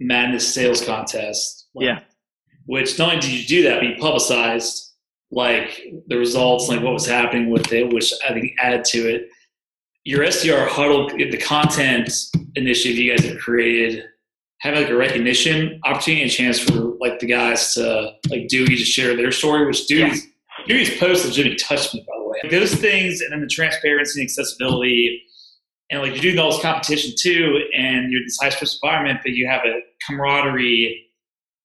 Madness 0.00 0.52
sales 0.52 0.84
contest. 0.84 1.66
Like, 1.74 1.86
yeah. 1.86 2.00
Which 2.66 2.98
not 2.98 3.14
only 3.14 3.20
did 3.20 3.30
you 3.32 3.46
do 3.46 3.62
that, 3.64 3.80
but 3.80 3.88
you 3.88 3.96
publicized 3.96 4.92
like 5.30 5.82
the 6.06 6.16
results, 6.16 6.68
like 6.68 6.82
what 6.82 6.92
was 6.92 7.06
happening 7.06 7.50
with 7.50 7.72
it, 7.72 7.92
which 7.92 8.12
I 8.28 8.32
think 8.32 8.52
added 8.60 8.84
to 8.86 8.98
it. 9.08 9.28
Your 10.04 10.24
SDR 10.24 10.68
huddle, 10.68 11.08
the 11.08 11.36
content 11.36 12.10
initiative 12.54 12.96
you 12.96 13.10
guys 13.10 13.26
have 13.26 13.38
created, 13.38 14.04
having 14.60 14.82
like 14.82 14.90
a 14.90 14.96
recognition 14.96 15.80
opportunity 15.84 16.22
and 16.22 16.30
chance 16.30 16.58
for 16.58 16.94
like 17.00 17.18
the 17.18 17.26
guys 17.26 17.74
to 17.74 18.12
like 18.30 18.48
Dewey 18.48 18.68
to 18.68 18.76
share 18.76 19.16
their 19.16 19.32
story, 19.32 19.66
which 19.66 19.86
Dewey's 19.86 20.24
yeah 20.24 20.27
Dewey's 20.68 20.96
post 20.98 21.24
legitimately 21.24 21.56
touched 21.56 21.94
me, 21.94 22.04
by 22.06 22.14
the 22.18 22.28
way. 22.28 22.58
Those 22.58 22.74
things, 22.74 23.20
and 23.20 23.32
then 23.32 23.40
the 23.40 23.48
transparency 23.48 24.20
and 24.20 24.26
accessibility, 24.26 25.22
and 25.90 26.02
like 26.02 26.12
you're 26.12 26.22
doing 26.22 26.38
all 26.38 26.52
this 26.52 26.60
competition 26.60 27.14
too, 27.18 27.62
and 27.76 28.12
you're 28.12 28.20
in 28.20 28.26
this 28.26 28.38
high 28.40 28.50
stress 28.50 28.78
environment, 28.82 29.20
but 29.22 29.32
you 29.32 29.48
have 29.48 29.62
a 29.64 29.80
camaraderie 30.06 31.06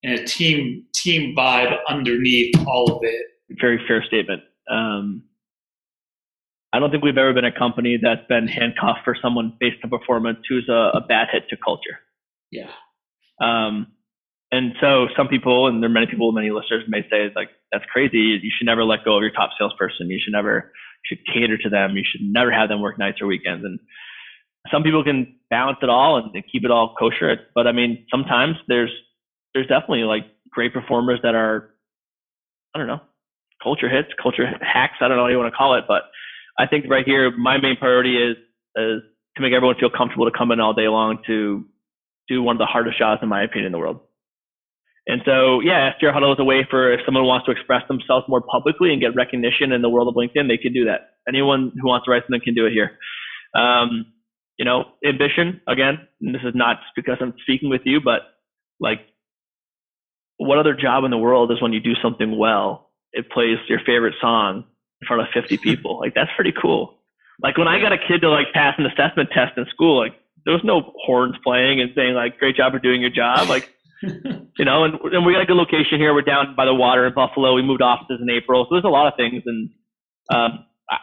and 0.04 0.20
a 0.20 0.26
team 0.26 0.86
team 0.96 1.36
vibe 1.38 1.78
underneath 1.90 2.56
all 2.66 2.92
of 2.96 3.00
it. 3.04 3.26
Very 3.62 3.80
fair 3.88 4.04
statement. 4.04 4.42
Um, 4.72 5.24
I 6.72 6.80
don't 6.80 6.90
think 6.90 7.04
we've 7.04 7.18
ever 7.18 7.34
been 7.34 7.46
a 7.46 7.52
company 7.52 8.00
that's 8.02 8.26
been 8.28 8.48
handcuffed 8.48 9.02
for 9.06 9.16
someone 9.22 9.56
based 9.60 9.78
on 9.84 9.92
performance 9.92 10.40
who's 10.50 10.68
a, 10.70 10.98
a 10.98 11.02
bad 11.08 11.28
hit 11.32 11.44
to 11.50 11.58
culture. 11.58 12.00
Yeah. 12.52 12.72
Um, 13.40 13.88
and 14.52 14.74
so 14.82 15.08
some 15.16 15.28
people, 15.28 15.68
and 15.68 15.84
there 15.84 15.90
are 15.90 15.94
many 15.94 16.08
people, 16.08 16.32
many 16.32 16.50
listeners 16.50 16.84
may 16.88 17.02
say 17.12 17.32
like, 17.36 17.50
that's 17.74 17.86
crazy. 17.92 18.40
You 18.42 18.52
should 18.56 18.66
never 18.66 18.86
let 18.86 19.04
go 19.04 19.18
of 19.18 19.22
your 19.22 19.32
top 19.32 19.50
salesperson. 19.60 20.10
You 20.10 20.20
should 20.24 20.34
never 20.34 20.72
should 21.06 21.20
cater 21.26 21.58
to 21.58 21.70
them. 21.70 21.98
You 21.98 22.04
should 22.10 22.22
never 22.22 22.52
have 22.52 22.70
them 22.70 22.80
work 22.82 22.98
nights 22.98 23.22
or 23.22 23.28
weekends. 23.28 23.66
And 23.66 23.80
some 24.72 24.84
people 24.84 25.04
can 25.04 25.36
balance 25.50 25.80
it 25.82 25.90
all 25.90 26.18
and 26.18 26.32
keep 26.52 26.64
it 26.64 26.72
all 26.72 26.96
kosher. 26.98 27.36
But 27.54 27.68
I 27.68 27.74
mean, 27.74 28.06
sometimes 28.10 28.56
there's 28.68 28.92
there's 29.54 29.68
definitely 29.68 30.04
like 30.04 30.24
great 30.50 30.74
performers 30.74 31.20
that 31.24 31.36
are 31.36 31.72
I 32.74 32.78
don't 32.78 32.88
know 32.88 33.02
culture 33.62 33.90
hits, 33.90 34.10
culture 34.22 34.46
hacks. 34.62 34.96
I 35.02 35.08
don't 35.08 35.18
know 35.18 35.24
what 35.24 35.32
you 35.32 35.38
want 35.40 35.52
to 35.52 35.58
call 35.58 35.76
it, 35.76 35.86
but 35.88 36.04
I 36.60 36.68
think 36.68 36.86
right 36.90 37.06
here 37.06 37.36
my 37.36 37.58
main 37.58 37.78
priority 37.78 38.18
is 38.18 38.38
is 38.76 39.02
to 39.36 39.42
make 39.42 39.54
everyone 39.54 39.76
feel 39.80 39.90
comfortable 39.90 40.30
to 40.30 40.38
come 40.38 40.52
in 40.52 40.60
all 40.60 40.74
day 40.74 40.88
long 40.88 41.20
to 41.28 41.66
do 42.28 42.44
one 42.44 42.56
of 42.56 42.60
the 42.60 42.66
hardest 42.66 42.98
jobs 42.98 43.22
in 43.24 43.30
my 43.30 43.44
opinion 43.44 43.68
in 43.68 43.72
the 43.72 43.80
world. 43.80 44.02
And 45.06 45.22
so, 45.26 45.60
yeah, 45.60 45.92
SDR 46.02 46.14
Huddle 46.14 46.32
is 46.32 46.40
a 46.40 46.46
way 46.46 46.66
for 46.70 46.92
if 46.94 47.02
someone 47.06 47.26
wants 47.26 47.46
to 47.48 47.52
express 47.52 47.82
themselves 47.88 48.26
more 48.30 48.42
publicly 48.42 48.92
and 48.94 49.02
get 49.02 49.16
recognition 49.16 49.74
in 49.74 49.82
the 49.82 49.90
world 49.90 50.08
of 50.08 50.16
LinkedIn, 50.16 50.48
they 50.48 50.58
can 50.58 50.72
do 50.72 50.86
that. 50.86 51.12
Anyone 51.28 51.74
who 51.82 51.88
wants 51.88 52.06
to 52.06 52.12
write 52.12 52.24
something 52.24 52.42
can 52.42 52.54
do 52.54 52.66
it 52.66 52.72
here. 52.72 52.92
Um, 53.54 54.06
you 54.58 54.66
know, 54.66 54.86
ambition, 55.06 55.62
again, 55.68 56.08
this 56.22 56.42
is 56.44 56.54
not 56.56 56.80
because 56.96 57.18
I'm 57.20 57.34
speaking 57.42 57.70
with 57.70 57.82
you, 57.84 58.00
but 58.00 58.22
like, 58.80 59.02
what 60.38 60.58
other 60.58 60.74
job 60.74 61.04
in 61.04 61.12
the 61.12 61.18
world 61.18 61.52
is 61.52 61.62
when 61.62 61.74
you 61.74 61.80
do 61.80 61.94
something 62.02 62.38
well, 62.38 62.90
it 63.12 63.30
plays 63.30 63.58
your 63.68 63.80
favorite 63.86 64.16
song 64.22 64.64
in 65.02 65.08
front 65.08 65.22
of 65.22 65.28
50 65.34 65.58
people? 65.64 66.00
Like, 66.00 66.14
that's 66.16 66.32
pretty 66.36 66.54
cool. 66.60 66.96
Like, 67.42 67.58
when 67.58 67.68
I 67.68 67.82
got 67.82 67.92
a 67.92 67.98
kid 67.98 68.22
to 68.22 68.30
like 68.30 68.54
pass 68.54 68.76
an 68.78 68.86
assessment 68.86 69.30
test 69.34 69.58
in 69.58 69.66
school, 69.70 70.00
like, 70.00 70.14
there 70.46 70.54
was 70.54 70.64
no 70.64 70.94
horns 70.98 71.36
playing 71.44 71.82
and 71.82 71.92
saying, 71.96 72.14
like, 72.14 72.38
great 72.38 72.56
job 72.56 72.74
for 72.74 72.80
doing 72.80 73.02
your 73.02 73.10
job. 73.10 73.48
Like, 73.50 73.74
you 74.58 74.66
know, 74.66 74.84
and, 74.84 74.96
and 75.14 75.26
we 75.26 75.34
got 75.34 75.42
a 75.42 75.46
good 75.46 75.56
location 75.56 75.98
here. 75.98 76.14
We're 76.14 76.22
down 76.24 76.56
by 76.56 76.66
the 76.66 76.74
water 76.74 77.08
in 77.08 77.14
Buffalo. 77.14 77.56
We 77.56 77.62
moved 77.62 77.82
offices 77.82 78.20
in 78.22 78.30
April, 78.30 78.66
so 78.66 78.76
there's 78.76 78.84
a 78.84 78.90
lot 78.90 79.08
of 79.08 79.14
things. 79.16 79.44
And 79.46 79.70
um, 80.30 80.66
I, 80.90 80.98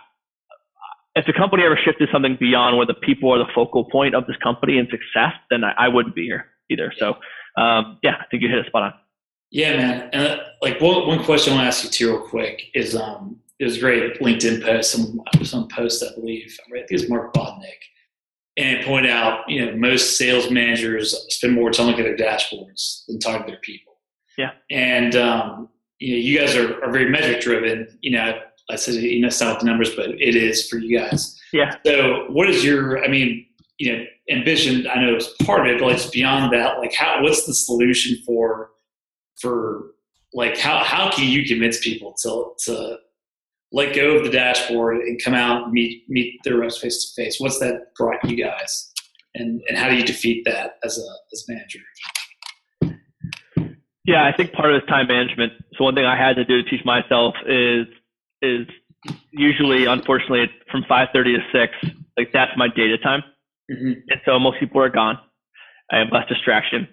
if 1.15 1.25
the 1.27 1.33
company 1.33 1.63
ever 1.65 1.79
shifted 1.83 2.09
something 2.13 2.37
beyond 2.39 2.77
where 2.77 2.87
the 2.87 2.95
people 2.95 3.33
are 3.33 3.39
the 3.39 3.51
focal 3.55 3.85
point 3.85 4.15
of 4.15 4.27
this 4.27 4.37
company 4.43 4.79
and 4.79 4.89
success, 4.89 5.33
then 5.51 5.65
I, 5.65 5.87
I 5.87 5.89
wouldn't 5.89 6.15
be 6.15 6.25
here 6.25 6.47
either. 6.71 6.93
So, 6.99 7.15
um, 7.57 7.99
yeah, 8.03 8.17
I 8.21 8.25
think 8.31 8.43
you 8.43 8.49
hit 8.49 8.59
a 8.59 8.69
spot 8.69 8.83
on. 8.83 8.93
Yeah, 9.51 9.77
man. 9.77 10.11
And 10.13 10.29
uh, 10.29 10.37
like 10.61 10.81
one, 10.81 11.07
one 11.07 11.25
question 11.25 11.55
I 11.55 11.57
want 11.57 11.65
to 11.65 11.69
ask 11.69 11.85
you 11.85 11.91
too, 11.91 12.13
real 12.13 12.29
quick, 12.29 12.65
is 12.75 12.95
um, 12.95 13.41
it 13.59 13.65
was 13.65 13.79
great 13.79 14.21
LinkedIn 14.21 14.63
post, 14.63 14.93
some 14.93 15.21
some 15.43 15.69
post 15.69 16.05
I 16.05 16.15
believe. 16.15 16.57
I 16.67 16.79
think 16.79 16.87
it's 16.91 17.09
Mark 17.09 17.35
Bodnick 17.35 17.81
and 18.61 18.85
point 18.85 19.07
out, 19.07 19.49
you 19.49 19.65
know, 19.65 19.75
most 19.77 20.19
sales 20.19 20.51
managers 20.51 21.17
spend 21.31 21.55
more 21.55 21.71
time 21.71 21.87
looking 21.87 22.05
at 22.05 22.17
their 22.17 22.29
dashboards 22.29 23.07
than 23.07 23.19
talking 23.19 23.47
to 23.47 23.53
their 23.53 23.61
people. 23.61 23.95
Yeah. 24.37 24.51
And, 24.71 25.17
um, 25.17 25.69
you 25.99 26.15
know, 26.15 26.21
you 26.21 26.39
guys 26.39 26.55
are, 26.57 26.83
are 26.85 26.93
very 26.93 27.09
metric 27.09 27.41
driven. 27.41 27.99
You 28.01 28.13
know, 28.13 28.41
I 28.71 28.77
said, 28.77 28.95
you 28.95 29.21
know, 29.21 29.29
it's 29.29 29.41
not 29.41 29.61
the 29.61 29.67
numbers, 29.67 29.95
but 29.97 30.11
it 30.11 30.37
is 30.37 30.69
for 30.69 30.79
you 30.79 30.99
guys. 30.99 31.39
Yeah. 31.53 31.77
So 31.85 32.27
what 32.29 32.49
is 32.49 32.65
your, 32.65 33.03
I 33.05 33.09
mean, 33.09 33.47
you 33.79 33.93
know, 33.93 34.05
ambition, 34.31 34.87
I 34.89 35.01
know 35.01 35.15
it's 35.15 35.33
part 35.45 35.67
of 35.67 35.75
it, 35.75 35.81
but 35.81 35.93
like 35.93 36.13
beyond 36.13 36.53
that, 36.53 36.79
like 36.79 36.95
how, 36.95 37.23
what's 37.23 37.47
the 37.47 37.55
solution 37.55 38.23
for, 38.27 38.71
for 39.41 39.93
like, 40.33 40.57
how, 40.57 40.85
how 40.85 41.11
can 41.11 41.29
you 41.29 41.45
convince 41.45 41.81
people 41.81 42.15
to, 42.23 42.53
to 42.67 42.99
let 43.73 43.95
go 43.95 44.17
of 44.17 44.25
the 44.25 44.31
dashboard 44.31 44.99
and 44.99 45.23
come 45.23 45.35
out 45.35 45.65
and 45.65 45.73
meet 45.73 46.05
meet 46.09 46.41
the 46.45 46.57
reps 46.57 46.79
face 46.79 47.13
to 47.15 47.23
face? 47.23 47.39
What's 47.39 47.59
that 47.61 47.95
brought 47.97 48.23
you 48.29 48.37
guys, 48.37 48.93
and 49.35 49.61
and 49.69 49.79
how 49.79 49.89
do 49.89 49.97
you 49.97 50.05
defeat 50.05 50.45
that 50.45 50.79
as 50.85 50.99
a 50.99 51.09
as 51.33 51.45
a 51.49 51.53
manager? 51.53 51.79
Yeah, 54.05 54.27
I 54.27 54.37
think 54.37 54.53
part 54.53 54.71
of 54.71 54.77
it 54.77 54.85
is 54.85 54.89
time 54.89 55.07
management. 55.07 55.53
So 55.77 55.85
one 55.85 55.95
thing 55.95 56.05
I 56.05 56.17
had 56.17 56.37
to 56.37 56.45
do 56.45 56.63
to 56.63 56.69
teach 56.69 56.85
myself 56.85 57.35
is 57.47 57.87
is 58.43 58.67
usually, 59.31 59.85
unfortunately, 59.85 60.51
from 60.71 60.85
five 60.89 61.09
thirty 61.13 61.37
to 61.37 61.43
six. 61.53 61.73
Like 62.17 62.33
that's 62.33 62.53
my 62.57 62.69
data 62.69 62.99
time, 62.99 63.23
mm-hmm. 63.71 63.93
and 64.09 64.21
so 64.25 64.39
most 64.39 64.59
people 64.59 64.83
are 64.83 64.91
gone. 64.91 65.19
I 65.93 65.99
have 65.99 66.09
less 66.13 66.29
distraction. 66.29 66.89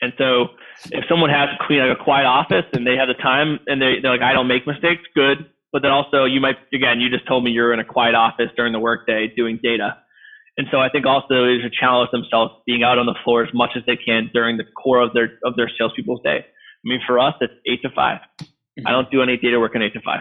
And 0.00 0.12
so 0.18 0.48
if 0.90 1.04
someone 1.08 1.30
has 1.30 1.48
to 1.50 1.64
clean 1.64 1.78
like 1.78 1.96
a 1.96 2.02
quiet 2.02 2.26
office 2.26 2.64
and 2.72 2.84
they 2.84 2.96
have 2.96 3.06
the 3.06 3.14
time 3.14 3.60
and 3.68 3.80
they, 3.80 4.00
they're 4.02 4.10
like, 4.10 4.20
I 4.20 4.32
don't 4.32 4.48
make 4.48 4.66
mistakes, 4.66 5.02
good 5.14 5.46
but 5.72 5.82
then 5.82 5.90
also 5.90 6.24
you 6.24 6.40
might 6.40 6.56
again 6.72 7.00
you 7.00 7.08
just 7.10 7.26
told 7.26 7.42
me 7.42 7.50
you're 7.50 7.72
in 7.72 7.80
a 7.80 7.84
quiet 7.84 8.14
office 8.14 8.50
during 8.56 8.72
the 8.72 8.78
workday 8.78 9.32
doing 9.36 9.58
data 9.62 9.96
and 10.56 10.66
so 10.70 10.78
i 10.78 10.88
think 10.88 11.06
also 11.06 11.44
is 11.44 11.64
a 11.64 11.70
challenge 11.70 12.10
themselves 12.12 12.52
being 12.66 12.82
out 12.82 12.98
on 12.98 13.06
the 13.06 13.16
floor 13.24 13.42
as 13.42 13.52
much 13.54 13.70
as 13.76 13.82
they 13.86 13.96
can 13.96 14.30
during 14.32 14.56
the 14.56 14.64
core 14.82 15.00
of 15.00 15.12
their 15.14 15.38
of 15.44 15.56
their 15.56 15.70
salespeople's 15.78 16.20
day 16.22 16.38
i 16.44 16.84
mean 16.84 17.00
for 17.06 17.18
us 17.18 17.34
it's 17.40 17.54
eight 17.66 17.82
to 17.82 17.88
5 17.90 18.18
mm-hmm. 18.18 18.86
i 18.86 18.90
don't 18.90 19.10
do 19.10 19.22
any 19.22 19.36
data 19.36 19.58
work 19.58 19.74
in 19.74 19.82
eight 19.82 19.92
to 19.94 20.00
five 20.04 20.20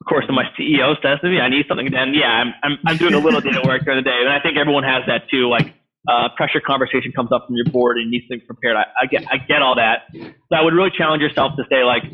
of 0.00 0.06
course, 0.06 0.24
my 0.28 0.44
CEO 0.58 0.94
says 1.02 1.18
to 1.20 1.28
me, 1.28 1.40
I 1.40 1.48
need 1.48 1.66
something, 1.68 1.90
then 1.90 2.12
yeah, 2.14 2.28
I'm, 2.28 2.54
I'm, 2.62 2.78
I'm 2.86 2.96
doing 2.96 3.14
a 3.14 3.18
little 3.18 3.40
data 3.40 3.62
work 3.64 3.82
during 3.84 4.04
the 4.04 4.08
day. 4.08 4.18
And 4.20 4.28
I 4.28 4.40
think 4.40 4.56
everyone 4.56 4.84
has 4.84 5.02
that 5.06 5.28
too. 5.30 5.48
Like, 5.48 5.74
uh, 6.06 6.28
pressure 6.36 6.60
conversation 6.60 7.10
comes 7.10 7.32
up 7.32 7.46
from 7.46 7.56
your 7.56 7.66
board 7.66 7.96
and 7.96 8.06
you 8.06 8.20
need 8.20 8.26
something 8.28 8.46
prepared. 8.46 8.76
I, 8.76 8.84
I 9.02 9.06
get, 9.06 9.26
I 9.26 9.38
get 9.38 9.62
all 9.62 9.74
that. 9.74 10.06
So 10.14 10.54
I 10.54 10.62
would 10.62 10.74
really 10.74 10.92
challenge 10.96 11.22
yourself 11.22 11.56
to 11.56 11.64
say 11.68 11.82
like, 11.82 12.04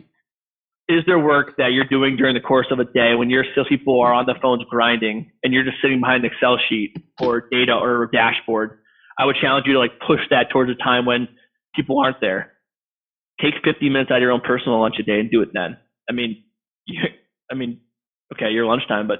is 0.88 1.02
there 1.06 1.18
work 1.18 1.56
that 1.58 1.72
you're 1.72 1.86
doing 1.86 2.16
during 2.16 2.34
the 2.34 2.40
course 2.40 2.66
of 2.70 2.78
a 2.78 2.84
day 2.84 3.14
when 3.14 3.30
your 3.30 3.44
salespeople 3.54 4.00
are 4.00 4.12
on 4.12 4.26
the 4.26 4.34
phones 4.42 4.62
grinding 4.68 5.30
and 5.42 5.52
you're 5.52 5.64
just 5.64 5.76
sitting 5.80 6.00
behind 6.00 6.24
an 6.24 6.30
Excel 6.32 6.58
sheet 6.68 6.96
or 7.20 7.48
data 7.50 7.72
or 7.72 8.08
dashboard? 8.12 8.78
I 9.18 9.24
would 9.26 9.36
challenge 9.40 9.66
you 9.66 9.74
to 9.74 9.78
like 9.78 9.92
push 10.06 10.20
that 10.30 10.50
towards 10.50 10.70
a 10.70 10.74
time 10.74 11.06
when 11.06 11.28
people 11.74 12.00
aren't 12.00 12.20
there. 12.20 12.52
Take 13.40 13.54
50 13.64 13.88
minutes 13.88 14.10
out 14.10 14.16
of 14.16 14.22
your 14.22 14.32
own 14.32 14.40
personal 14.40 14.80
lunch 14.80 14.96
a 14.98 15.02
day 15.02 15.20
and 15.20 15.30
do 15.30 15.42
it 15.42 15.50
then. 15.52 15.76
I 16.08 16.12
mean, 16.12 16.42
you, 16.86 17.00
I 17.50 17.54
mean, 17.54 17.80
okay, 18.34 18.50
your 18.50 18.66
lunchtime, 18.66 19.06
but 19.06 19.18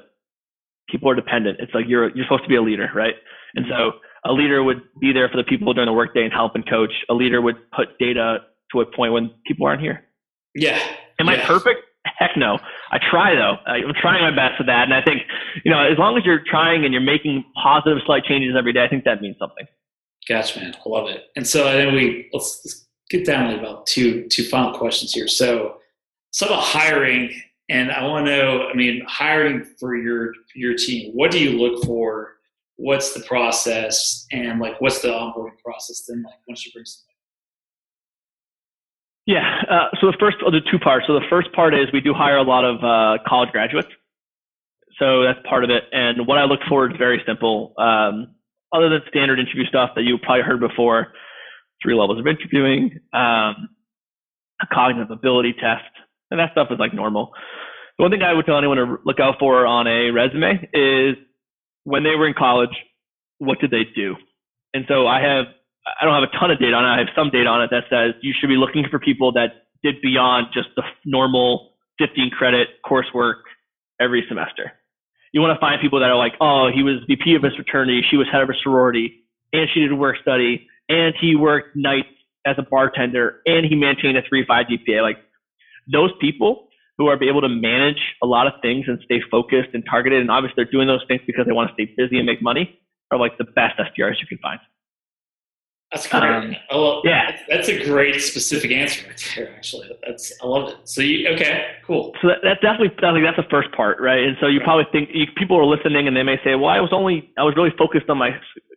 people 0.89 1.11
are 1.11 1.15
dependent. 1.15 1.59
It's 1.61 1.73
like 1.75 1.85
you're 1.87 2.15
you're 2.17 2.25
supposed 2.25 2.45
to 2.45 2.49
be 2.49 2.57
a 2.57 2.63
leader, 2.63 2.89
right? 2.95 3.15
And 3.55 3.67
so 3.69 3.93
a 4.25 4.33
leader 4.33 4.63
would 4.63 4.83
be 5.01 5.13
there 5.13 5.29
for 5.29 5.37
the 5.37 5.45
people 5.45 5.73
during 5.75 5.87
the 5.87 5.93
workday 5.93 6.25
and 6.25 6.33
help 6.33 6.55
and 6.55 6.69
coach. 6.69 6.93
A 7.11 7.15
leader 7.15 7.41
would 7.41 7.57
put 7.71 7.99
data 7.99 8.39
to 8.73 8.81
a 8.81 8.87
point 8.87 9.13
when 9.13 9.31
people 9.47 9.67
aren't 9.67 9.83
here. 9.83 10.05
Yeah, 10.55 10.81
Am 11.23 11.29
I 11.29 11.45
perfect? 11.45 11.81
Heck 12.05 12.37
no. 12.37 12.59
I 12.91 12.99
try 13.11 13.35
though. 13.35 13.57
I'm 13.67 13.95
trying 14.01 14.23
my 14.23 14.35
best 14.35 14.59
for 14.59 14.65
that, 14.65 14.85
and 14.85 14.95
I 14.95 15.03
think 15.03 15.23
you 15.65 15.71
know 15.71 15.81
as 15.81 15.99
long 15.99 16.17
as 16.19 16.25
you're 16.25 16.43
trying 16.45 16.85
and 16.85 16.93
you're 16.93 17.03
making 17.03 17.45
positive, 17.63 17.99
slight 18.07 18.25
changes 18.25 18.55
every 18.59 18.73
day, 18.73 18.85
I 18.85 18.89
think 18.89 19.05
that 19.05 19.23
means 19.23 19.37
something. 19.39 19.67
Gotcha, 20.29 20.61
man. 20.61 20.75
I 20.75 20.89
love 20.89 21.09
it. 21.09 21.25
And 21.37 21.47
so 21.47 21.65
then 21.65 21.95
we 21.95 22.29
let's, 22.33 22.61
let's 22.65 22.87
get 23.11 23.25
down 23.25 23.51
to 23.53 23.59
about 23.59 23.87
two 23.87 24.27
two 24.29 24.45
final 24.45 24.77
questions 24.77 25.13
here. 25.13 25.29
So, 25.29 25.77
so 26.31 26.47
about 26.47 26.63
hiring, 26.63 27.33
and 27.69 27.91
I 27.93 28.05
want 28.07 28.27
to 28.27 28.37
know. 28.37 28.69
I 28.69 28.75
mean, 28.75 29.05
hiring 29.07 29.65
for 29.79 29.97
your 29.97 30.33
your 30.55 30.75
team. 30.75 31.13
What 31.15 31.31
do 31.31 31.39
you 31.39 31.59
look 31.59 31.85
for? 31.85 32.35
What's 32.77 33.15
the 33.15 33.21
process, 33.21 34.27
and 34.33 34.61
like 34.61 34.81
what's 34.81 35.03
the 35.03 35.09
onboarding 35.09 35.59
process? 35.65 36.05
Then, 36.09 36.23
like 36.23 36.35
once 36.49 36.67
you 36.67 36.73
bring 36.73 36.85
somebody 36.85 37.12
yeah. 39.27 39.63
Uh, 39.71 39.89
so 40.01 40.07
the 40.09 40.17
first, 40.19 40.39
do 40.41 40.61
two 40.71 40.79
parts. 40.79 41.07
So 41.07 41.15
the 41.15 41.27
first 41.31 41.53
part 41.53 41.75
is 41.75 41.89
we 41.93 42.01
do 42.01 42.15
hire 42.15 42.39
a 42.39 42.43
lot 42.43 42.65
of 42.65 42.77
uh, 42.83 43.23
college 43.27 43.51
graduates. 43.51 43.89
So 44.99 45.23
that's 45.25 45.39
part 45.49 45.65
of 45.65 45.71
it. 45.71 45.85
And 45.93 46.27
what 46.27 46.39
I 46.39 46.45
look 46.45 46.61
for 46.69 46.91
is 46.91 46.97
very 46.99 47.23
simple. 47.27 47.75
Um, 47.79 48.35
other 48.73 48.89
than 48.89 49.01
standard 49.09 49.39
interview 49.39 49.65
stuff 49.67 49.91
that 49.97 50.03
you 50.03 50.19
probably 50.19 50.43
heard 50.43 50.61
before, 50.61 51.13
three 51.83 51.95
levels 51.95 52.19
of 52.19 52.27
interviewing, 52.27 52.99
um, 53.13 53.69
a 54.61 54.67
cognitive 54.73 55.11
ability 55.11 55.55
test, 55.55 55.91
and 56.31 56.41
that 56.41 56.53
stuff 56.53 56.69
is 56.71 56.79
like 56.79 56.95
normal. 56.95 57.33
The 57.99 58.03
one 58.03 58.11
thing 58.11 58.23
I 58.23 58.33
would 58.33 58.47
tell 58.47 58.57
anyone 58.57 58.79
to 58.79 58.97
look 59.05 59.21
out 59.21 59.37
for 59.39 59.67
on 59.67 59.87
a 59.87 60.11
resume 60.11 60.69
is 60.73 61.17
when 61.85 62.05
they 62.05 62.15
were 62.17 62.27
in 62.27 62.35
college, 62.35 62.71
what 63.39 63.61
did 63.61 63.71
they 63.71 63.85
do? 63.95 64.17
And 64.73 64.85
so 64.89 65.07
I 65.07 65.21
have, 65.21 65.47
I 65.87 66.05
don't 66.05 66.15
have 66.15 66.29
a 66.29 66.39
ton 66.39 66.51
of 66.51 66.59
data 66.59 66.75
on 66.75 66.85
it. 66.85 66.89
I 66.89 66.99
have 66.99 67.09
some 67.17 67.31
data 67.31 67.49
on 67.49 67.63
it 67.63 67.71
that 67.71 67.85
says 67.91 68.15
you 68.23 68.33
should 68.39 68.49
be 68.49 68.57
looking 68.57 68.85
for 68.91 68.99
people 68.99 69.33
that 69.33 69.67
did 69.83 70.01
beyond 70.01 70.49
just 70.55 70.69
the 70.77 70.83
normal 71.05 71.73
15 71.99 72.31
credit 72.31 72.69
coursework 72.85 73.43
every 74.01 74.25
semester. 74.29 74.73
You 75.33 75.41
want 75.41 75.57
to 75.57 75.61
find 75.61 75.81
people 75.81 76.01
that 76.01 76.11
are 76.11 76.17
like, 76.17 76.35
oh, 76.41 76.71
he 76.73 76.83
was 76.83 76.97
VP 77.09 77.35
of 77.35 77.43
his 77.43 77.55
fraternity, 77.55 78.03
she 78.09 78.17
was 78.17 78.29
head 78.31 78.43
of 78.43 78.51
a 78.51 78.55
sorority, 78.63 79.25
and 79.53 79.69
she 79.73 79.81
did 79.81 79.93
work 79.93 80.17
study, 80.21 80.69
and 80.89 81.15
he 81.21 81.35
worked 81.37 81.75
nights 81.75 82.09
as 82.47 82.57
a 82.59 82.63
bartender, 82.63 83.41
and 83.47 83.65
he 83.67 83.75
maintained 83.75 84.17
a 84.17 84.23
3.5 84.23 84.67
GPA. 84.71 85.03
Like 85.03 85.19
those 85.91 86.11
people 86.21 86.69
who 86.99 87.07
are 87.07 87.23
able 87.23 87.41
to 87.41 87.49
manage 87.49 88.15
a 88.23 88.27
lot 88.27 88.47
of 88.47 88.53
things 88.61 88.85
and 88.87 89.01
stay 89.05 89.21
focused 89.31 89.71
and 89.73 89.85
targeted, 89.89 90.21
and 90.21 90.31
obviously 90.31 90.55
they're 90.57 90.71
doing 90.71 90.87
those 90.87 91.05
things 91.09 91.23
because 91.27 91.47
they 91.47 91.53
want 91.53 91.69
to 91.69 91.75
stay 91.75 91.93
busy 91.97 92.19
and 92.19 92.27
make 92.27 92.43
money, 92.43 92.79
are 93.11 93.19
like 93.19 93.37
the 93.39 93.45
best 93.45 93.79
SDRs 93.79 94.21
you 94.21 94.27
can 94.27 94.39
find. 94.39 94.61
That's 95.93 96.09
great. 96.09 96.23
Um, 96.23 96.57
oh, 96.71 97.03
yeah, 97.05 97.37
that's, 97.49 97.69
a 97.69 97.85
great 97.85 98.21
specific 98.23 98.71
answer 98.71 99.07
right 99.07 99.33
there. 99.37 99.55
Actually, 99.55 99.91
that's 100.07 100.33
I 100.43 100.47
love 100.47 100.71
it. 100.71 100.77
So 100.85 101.03
you 101.03 101.29
okay? 101.29 101.67
Cool. 101.87 102.15
So 102.23 102.29
that, 102.29 102.39
that 102.45 102.63
definitely, 102.63 102.97
I 103.07 103.13
think 103.13 103.25
that's 103.27 103.37
the 103.37 103.51
first 103.51 103.71
part, 103.73 104.01
right? 104.01 104.25
And 104.25 104.37
so 104.41 104.47
you 104.47 104.61
right. 104.61 104.65
probably 104.65 104.87
think 104.91 105.11
you, 105.13 105.27
people 105.37 105.59
are 105.59 105.67
listening 105.67 106.09
and 106.09 106.17
they 106.17 106.23
may 106.23 106.39
say, 106.43 106.55
"Well, 106.55 106.71
I 106.71 106.81
was 106.81 106.91
only, 106.93 107.31
I 107.37 107.43
was 107.43 107.55
really 107.57 107.73
focused 107.77 108.09
on 108.09 108.17
my." 108.17 108.31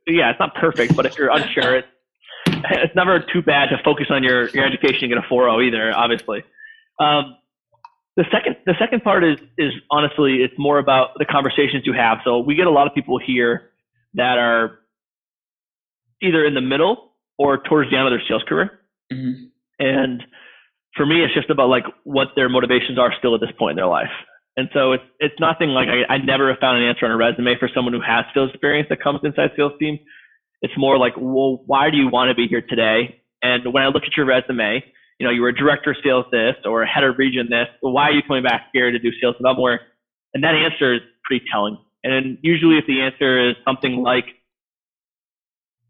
Yeah, 0.06 0.30
it's 0.30 0.40
not 0.40 0.56
perfect, 0.56 0.96
but 0.96 1.06
if 1.06 1.18
you're 1.18 1.32
unsure, 1.32 1.78
it, 1.78 1.86
it's 2.48 2.96
never 2.96 3.20
too 3.20 3.42
bad 3.42 3.70
to 3.70 3.78
focus 3.84 4.08
on 4.10 4.22
your 4.22 4.50
your 4.50 4.66
education 4.66 5.06
and 5.06 5.14
get 5.14 5.18
a 5.18 5.34
4.0 5.34 5.66
either. 5.66 5.96
Obviously, 5.96 6.44
um, 7.00 7.38
the 8.18 8.26
second 8.30 8.58
the 8.66 8.76
second 8.78 9.04
part 9.04 9.24
is 9.24 9.40
is 9.58 9.72
honestly 9.90 10.44
it's 10.44 10.54
more 10.58 10.80
about 10.80 11.12
the 11.18 11.26
conversations 11.26 11.84
you 11.86 11.94
have. 11.94 12.18
So 12.26 12.40
we 12.40 12.56
get 12.56 12.68
a 12.68 12.72
lot 12.72 12.88
of 12.88 12.94
people 12.94 13.18
here 13.20 13.72
that 14.16 14.38
are 14.38 14.80
either 16.22 16.46
in 16.46 16.54
the 16.54 16.62
middle 16.62 17.12
or 17.38 17.58
towards 17.58 17.90
the 17.90 17.98
end 17.98 18.08
of 18.08 18.12
their 18.12 18.24
sales 18.28 18.44
career. 18.48 18.80
Mm-hmm. 19.12 19.46
And 19.80 20.24
for 20.96 21.06
me, 21.06 21.24
it's 21.24 21.34
just 21.34 21.50
about 21.50 21.70
like 21.70 21.84
what 22.04 22.30
their 22.36 22.50
motivations 22.50 22.98
are 22.98 23.14
still 23.18 23.36
at 23.36 23.42
this 23.42 23.52
point 23.58 23.72
in 23.72 23.76
their 23.78 23.88
life. 23.88 24.12
And 24.58 24.70
so 24.74 24.94
it's 24.94 25.04
it's 25.20 25.36
nothing 25.40 25.70
like 25.70 25.90
I, 25.90 26.14
I 26.14 26.18
never 26.18 26.50
have 26.50 26.60
found 26.60 26.82
an 26.82 26.88
answer 26.88 27.06
on 27.06 27.12
a 27.12 27.18
resume 27.18 27.60
for 27.60 27.70
someone 27.74 27.94
who 27.94 28.00
has 28.00 28.24
sales 28.34 28.52
experience 28.52 28.88
that 28.90 29.04
comes 29.04 29.20
inside 29.24 29.52
sales 29.58 29.74
team. 29.80 30.00
It's 30.62 30.74
more 30.78 30.98
like, 30.98 31.14
well, 31.18 31.62
why 31.66 31.90
do 31.90 31.98
you 31.98 32.08
want 32.10 32.30
to 32.30 32.36
be 32.36 32.48
here 32.48 32.62
today? 32.62 33.22
And 33.42 33.74
when 33.74 33.84
I 33.84 33.88
look 33.88 34.04
at 34.04 34.16
your 34.16 34.26
resume, 34.26 34.82
you 35.20 35.28
know, 35.28 35.32
you 35.32 35.42
were 35.42 35.50
a 35.50 35.56
director 35.56 35.92
of 35.92 35.98
sales 36.04 36.26
this 36.32 36.56
or 36.64 36.84
a 36.84 36.88
head 36.88 37.04
of 37.04 37.18
region 37.18 37.48
this. 37.50 37.68
Well, 37.82 37.94
why 37.94 38.10
are 38.10 38.12
you 38.12 38.22
coming 38.26 38.44
back 38.44 38.70
here 38.74 38.92
to 38.92 39.00
do 39.00 39.12
sales 39.22 39.36
development? 39.38 39.82
And 40.34 40.44
that 40.44 40.56
answer 40.56 40.96
is 40.96 41.02
pretty 41.24 41.46
telling. 41.52 41.78
And 42.04 42.38
usually, 42.42 42.78
if 42.78 42.86
the 42.88 43.02
answer 43.02 43.50
is 43.50 43.56
something 43.66 44.02
like, 44.04 44.26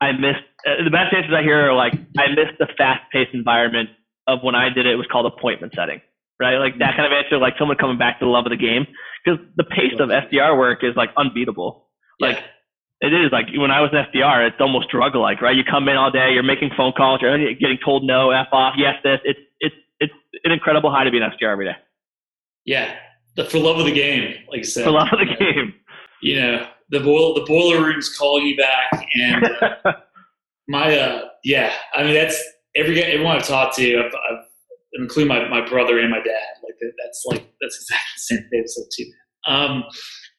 I 0.02 0.12
missed 0.12 0.44
uh, 0.66 0.84
the 0.84 0.90
best 0.90 1.14
answers 1.14 1.34
I 1.34 1.42
hear 1.42 1.70
are 1.70 1.74
like, 1.74 1.94
I 2.18 2.28
missed 2.30 2.58
the 2.60 2.68
fast-paced 2.78 3.34
environment 3.34 3.90
of 4.28 4.40
when 4.42 4.56
I 4.56 4.70
did 4.70 4.86
it. 4.86 4.94
It 4.94 4.96
was 4.96 5.08
called 5.12 5.26
appointment 5.26 5.74
setting, 5.76 6.02
right? 6.40 6.58
Like 6.58 6.80
that 6.80 6.96
kind 6.96 7.06
of 7.06 7.14
answer, 7.14 7.38
like 7.38 7.54
someone 7.58 7.78
coming 7.78 7.98
back 7.98 8.20
to 8.20 8.26
the 8.26 8.32
love 8.32 8.46
of 8.46 8.52
the 8.52 8.58
game, 8.58 8.88
because 9.24 9.40
the 9.56 9.64
pace 9.64 10.00
of 10.00 10.10
SDR 10.10 10.58
work 10.58 10.84
is 10.84 10.96
like 10.96 11.10
unbeatable. 11.18 11.88
Like 12.20 12.40
it 13.02 13.14
is 13.14 13.32
like 13.32 13.48
when 13.56 13.72
I 13.72 13.82
was 13.82 13.92
an 13.94 14.06
SDR, 14.12 14.48
it's 14.48 14.58
almost 14.60 14.90
drug-like, 14.90 15.42
right? 15.42 15.56
You 15.56 15.64
come 15.64 15.88
in 15.88 15.98
all 15.98 16.12
day, 16.12 16.32
you're 16.34 16.44
making 16.44 16.72
phone 16.76 16.94
calls, 16.94 17.22
you're 17.22 17.38
getting 17.56 17.78
told 17.84 18.04
no, 18.04 18.32
f 18.32 18.48
off, 18.52 18.76
yes, 18.78 18.96
this. 19.04 19.20
It's 19.24 19.40
it's 19.60 19.76
it's 20.00 20.14
an 20.44 20.52
incredible 20.52 20.92
high 20.92 21.04
to 21.04 21.12
be 21.12 21.18
an 21.18 21.24
SDR 21.24 21.52
every 21.52 21.66
day. 21.66 21.76
Yeah, 22.66 22.96
the, 23.36 23.46
for 23.46 23.60
love 23.60 23.78
of 23.78 23.86
the 23.86 23.92
game, 23.92 24.36
like 24.50 24.62
I 24.62 24.64
said. 24.64 24.86
For 24.86 24.92
love 24.92 25.10
of 25.12 25.20
the 25.20 25.36
game. 25.36 25.74
You 26.22 26.42
know, 26.42 26.68
the 26.90 27.00
boil 27.00 27.34
the 27.34 27.46
boiler 27.46 27.84
room's 27.84 28.16
calling 28.16 28.46
you 28.46 28.58
back, 28.58 29.08
and 29.16 29.48
my 30.68 30.98
uh, 30.98 31.22
yeah, 31.44 31.74
I 31.96 32.04
mean 32.04 32.14
that's 32.14 32.42
every 32.76 33.02
everyone 33.04 33.38
I've 33.38 33.48
talked 33.48 33.76
to, 33.78 33.98
I've, 33.98 34.14
I've 34.14 34.46
including 34.96 35.28
my, 35.28 35.48
my 35.50 35.68
brother 35.68 36.00
and 36.00 36.10
my 36.10 36.20
dad. 36.20 36.54
Like 36.64 36.76
that's 37.04 37.24
like 37.28 37.54
that's 37.62 37.76
exactly 37.78 38.12
the 38.16 38.20
same 38.20 38.50
thing. 38.50 38.64
So 38.68 38.82
too. 38.96 39.12
Um, 39.48 39.84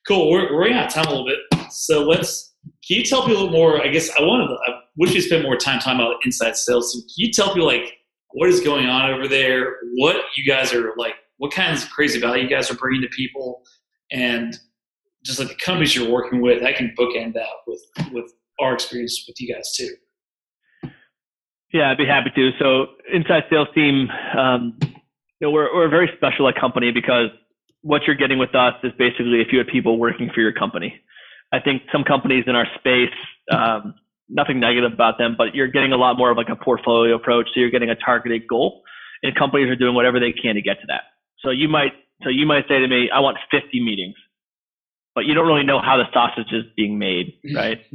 cool. 0.07 0.31
We're 0.31 0.53
we're 0.53 0.61
running 0.61 0.77
out 0.77 0.87
of 0.87 0.93
time 0.93 1.07
a 1.07 1.11
little 1.11 1.27
bit, 1.27 1.73
so 1.73 2.03
let's. 2.05 2.53
Can 2.87 2.99
you 2.99 3.05
tell 3.05 3.25
people 3.25 3.35
a 3.35 3.45
little 3.45 3.53
more? 3.53 3.81
I 3.81 3.89
guess 3.89 4.11
I 4.19 4.23
wanted. 4.23 4.49
To, 4.49 4.55
I 4.67 4.81
wish 4.97 5.15
we 5.15 5.21
spent 5.21 5.45
more 5.45 5.57
time 5.57 5.79
talking 5.79 6.01
about 6.01 6.17
inside 6.25 6.57
sales. 6.57 6.93
So 6.93 6.99
can 6.99 7.15
you 7.17 7.33
tell 7.33 7.49
people 7.53 7.67
like 7.67 7.93
what 8.31 8.49
is 8.49 8.61
going 8.61 8.87
on 8.87 9.11
over 9.11 9.29
there? 9.29 9.77
What 9.97 10.17
you 10.37 10.45
guys 10.51 10.73
are 10.73 10.93
like? 10.97 11.15
What 11.39 11.53
kinds 11.53 11.85
of 11.85 11.91
crazy 11.91 12.19
value 12.19 12.45
you 12.45 12.51
guys 12.51 12.71
are 12.71 12.75
bringing 12.75 13.03
to 13.03 13.09
people, 13.09 13.63
and 14.11 14.59
just 15.27 15.39
like 15.39 15.49
the 15.49 15.55
companies 15.57 15.95
you're 15.95 16.11
working 16.11 16.41
with. 16.41 16.63
I 16.63 16.73
can 16.73 16.95
bookend 16.99 17.35
that 17.35 17.47
with 17.67 17.83
with 18.13 18.33
our 18.61 18.75
experience 18.75 19.25
with 19.27 19.41
you 19.41 19.53
guys 19.53 19.75
too. 19.75 19.91
Yeah, 21.73 21.91
I'd 21.91 21.99
be 21.99 22.07
happy 22.07 22.31
to. 22.35 22.51
So, 22.59 22.87
inside 23.13 23.45
sales 23.51 23.69
team, 23.75 24.09
um, 24.39 24.79
you 24.83 24.89
know, 25.43 25.51
we're 25.51 25.75
we're 25.75 25.87
a 25.87 25.91
very 25.91 26.11
special 26.17 26.51
company 26.59 26.93
because 26.93 27.29
what 27.83 28.03
you're 28.07 28.17
getting 28.17 28.39
with 28.39 28.55
us 28.55 28.75
is 28.83 28.93
basically 28.99 29.41
if 29.41 29.49
you 29.53 29.59
had 29.59 29.67
people 29.67 29.99
working 29.99 30.31
for 30.35 30.41
your 30.41 30.53
company. 30.53 30.95
I 31.53 31.61
think 31.61 31.83
some 31.93 32.03
companies 32.03 32.45
in 32.49 32.57
our 32.57 32.67
space, 32.79 33.15
um, 33.53 33.95
nothing 34.29 34.59
negative 34.59 34.93
about 34.93 35.19
them, 35.19 35.37
but 35.39 35.55
you're 35.55 35.69
getting 35.69 35.93
a 35.93 35.97
lot 35.97 36.19
more 36.19 36.31
of 36.31 36.37
like 36.37 36.49
a 36.49 36.57
portfolio 36.57 37.15
approach. 37.15 37.47
So 37.55 37.61
you're 37.61 37.71
getting 37.71 37.91
a 37.91 37.95
targeted 37.95 38.49
goal, 38.49 38.83
and 39.23 39.35
companies 39.37 39.69
are 39.69 39.77
doing 39.77 39.95
whatever 39.95 40.19
they 40.19 40.33
can 40.33 40.55
to 40.57 40.63
get 40.63 40.81
to 40.81 40.87
that. 40.89 41.03
So 41.41 41.51
you 41.51 41.69
might 41.69 41.93
so 42.23 42.31
you 42.31 42.47
might 42.47 42.65
say 42.69 42.79
to 42.79 42.89
me, 42.89 43.11
I 43.15 43.21
want 43.21 43.37
50 43.51 43.85
meetings, 43.85 44.15
but 45.17 45.25
you 45.25 45.35
don't 45.35 45.47
really 45.49 45.65
know 45.65 45.81
how 45.81 45.97
the 45.97 46.05
sausage 46.13 46.53
is 46.53 46.63
being 46.77 47.01
made, 47.01 47.35
right? 47.53 47.81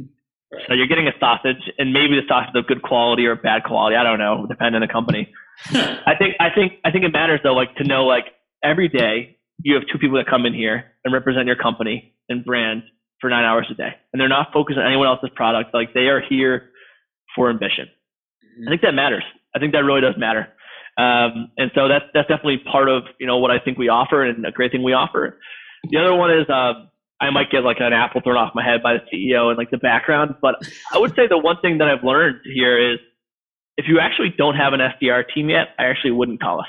Right. 0.52 0.64
So 0.68 0.74
you're 0.74 0.86
getting 0.86 1.08
a 1.08 1.16
sausage, 1.18 1.72
and 1.78 1.94
maybe 1.94 2.12
the 2.12 2.28
sausage 2.28 2.50
is 2.50 2.60
of 2.60 2.66
good 2.66 2.82
quality 2.82 3.24
or 3.24 3.34
bad 3.34 3.64
quality. 3.64 3.96
I 3.96 4.02
don't 4.02 4.18
know, 4.18 4.44
depending 4.46 4.82
on 4.82 4.86
the 4.86 4.92
company. 4.92 5.32
I 5.72 6.12
think 6.18 6.34
I 6.40 6.50
think 6.54 6.74
I 6.84 6.90
think 6.90 7.06
it 7.06 7.08
matters 7.10 7.40
though, 7.42 7.54
like 7.54 7.74
to 7.76 7.84
know 7.84 8.04
like 8.04 8.26
every 8.62 8.86
day 8.86 9.38
you 9.62 9.72
have 9.76 9.84
two 9.90 9.96
people 9.96 10.18
that 10.18 10.26
come 10.28 10.44
in 10.44 10.52
here 10.52 10.92
and 11.06 11.14
represent 11.14 11.46
your 11.46 11.56
company 11.56 12.12
and 12.28 12.44
brand 12.44 12.82
for 13.18 13.30
nine 13.30 13.46
hours 13.46 13.66
a 13.70 13.74
day, 13.74 13.96
and 14.12 14.20
they're 14.20 14.28
not 14.28 14.52
focused 14.52 14.78
on 14.78 14.86
anyone 14.86 15.06
else's 15.06 15.30
product. 15.34 15.72
Like 15.72 15.94
they 15.94 16.12
are 16.12 16.20
here 16.20 16.68
for 17.34 17.48
ambition. 17.48 17.86
Mm-hmm. 17.88 18.68
I 18.68 18.70
think 18.72 18.82
that 18.82 18.92
matters. 18.92 19.24
I 19.56 19.58
think 19.58 19.72
that 19.72 19.84
really 19.84 20.02
does 20.02 20.16
matter. 20.18 20.48
Um, 20.98 21.48
and 21.56 21.70
so 21.74 21.88
that's 21.88 22.04
that's 22.12 22.28
definitely 22.28 22.60
part 22.70 22.90
of 22.90 23.04
you 23.18 23.26
know 23.26 23.38
what 23.38 23.50
I 23.50 23.58
think 23.58 23.78
we 23.78 23.88
offer 23.88 24.22
and 24.22 24.44
a 24.44 24.52
great 24.52 24.70
thing 24.70 24.82
we 24.82 24.92
offer. 24.92 25.38
The 25.90 25.96
other 25.96 26.14
one 26.14 26.30
is 26.30 26.46
uh, 26.50 26.91
I 27.22 27.30
might 27.30 27.50
get 27.50 27.62
like 27.62 27.76
an 27.78 27.92
apple 27.92 28.20
thrown 28.20 28.36
off 28.36 28.52
my 28.52 28.64
head 28.64 28.82
by 28.82 28.94
the 28.94 29.00
CEO 29.12 29.48
and 29.48 29.56
like 29.56 29.70
the 29.70 29.78
background. 29.78 30.34
But 30.42 30.56
I 30.92 30.98
would 30.98 31.14
say 31.14 31.28
the 31.28 31.38
one 31.38 31.56
thing 31.62 31.78
that 31.78 31.88
I've 31.88 32.02
learned 32.02 32.40
here 32.44 32.94
is 32.94 32.98
if 33.76 33.86
you 33.88 34.00
actually 34.00 34.34
don't 34.36 34.56
have 34.56 34.72
an 34.72 34.80
SDR 34.80 35.22
team 35.32 35.48
yet, 35.48 35.68
I 35.78 35.84
actually 35.84 36.10
wouldn't 36.10 36.42
call 36.42 36.60
us. 36.60 36.66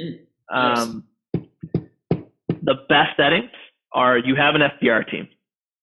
Mm, 0.00 0.18
um, 0.52 1.04
the 1.32 2.74
best 2.88 3.16
settings 3.16 3.50
are 3.94 4.18
you 4.18 4.34
have 4.34 4.56
an 4.56 4.62
SDR 4.62 5.08
team. 5.08 5.28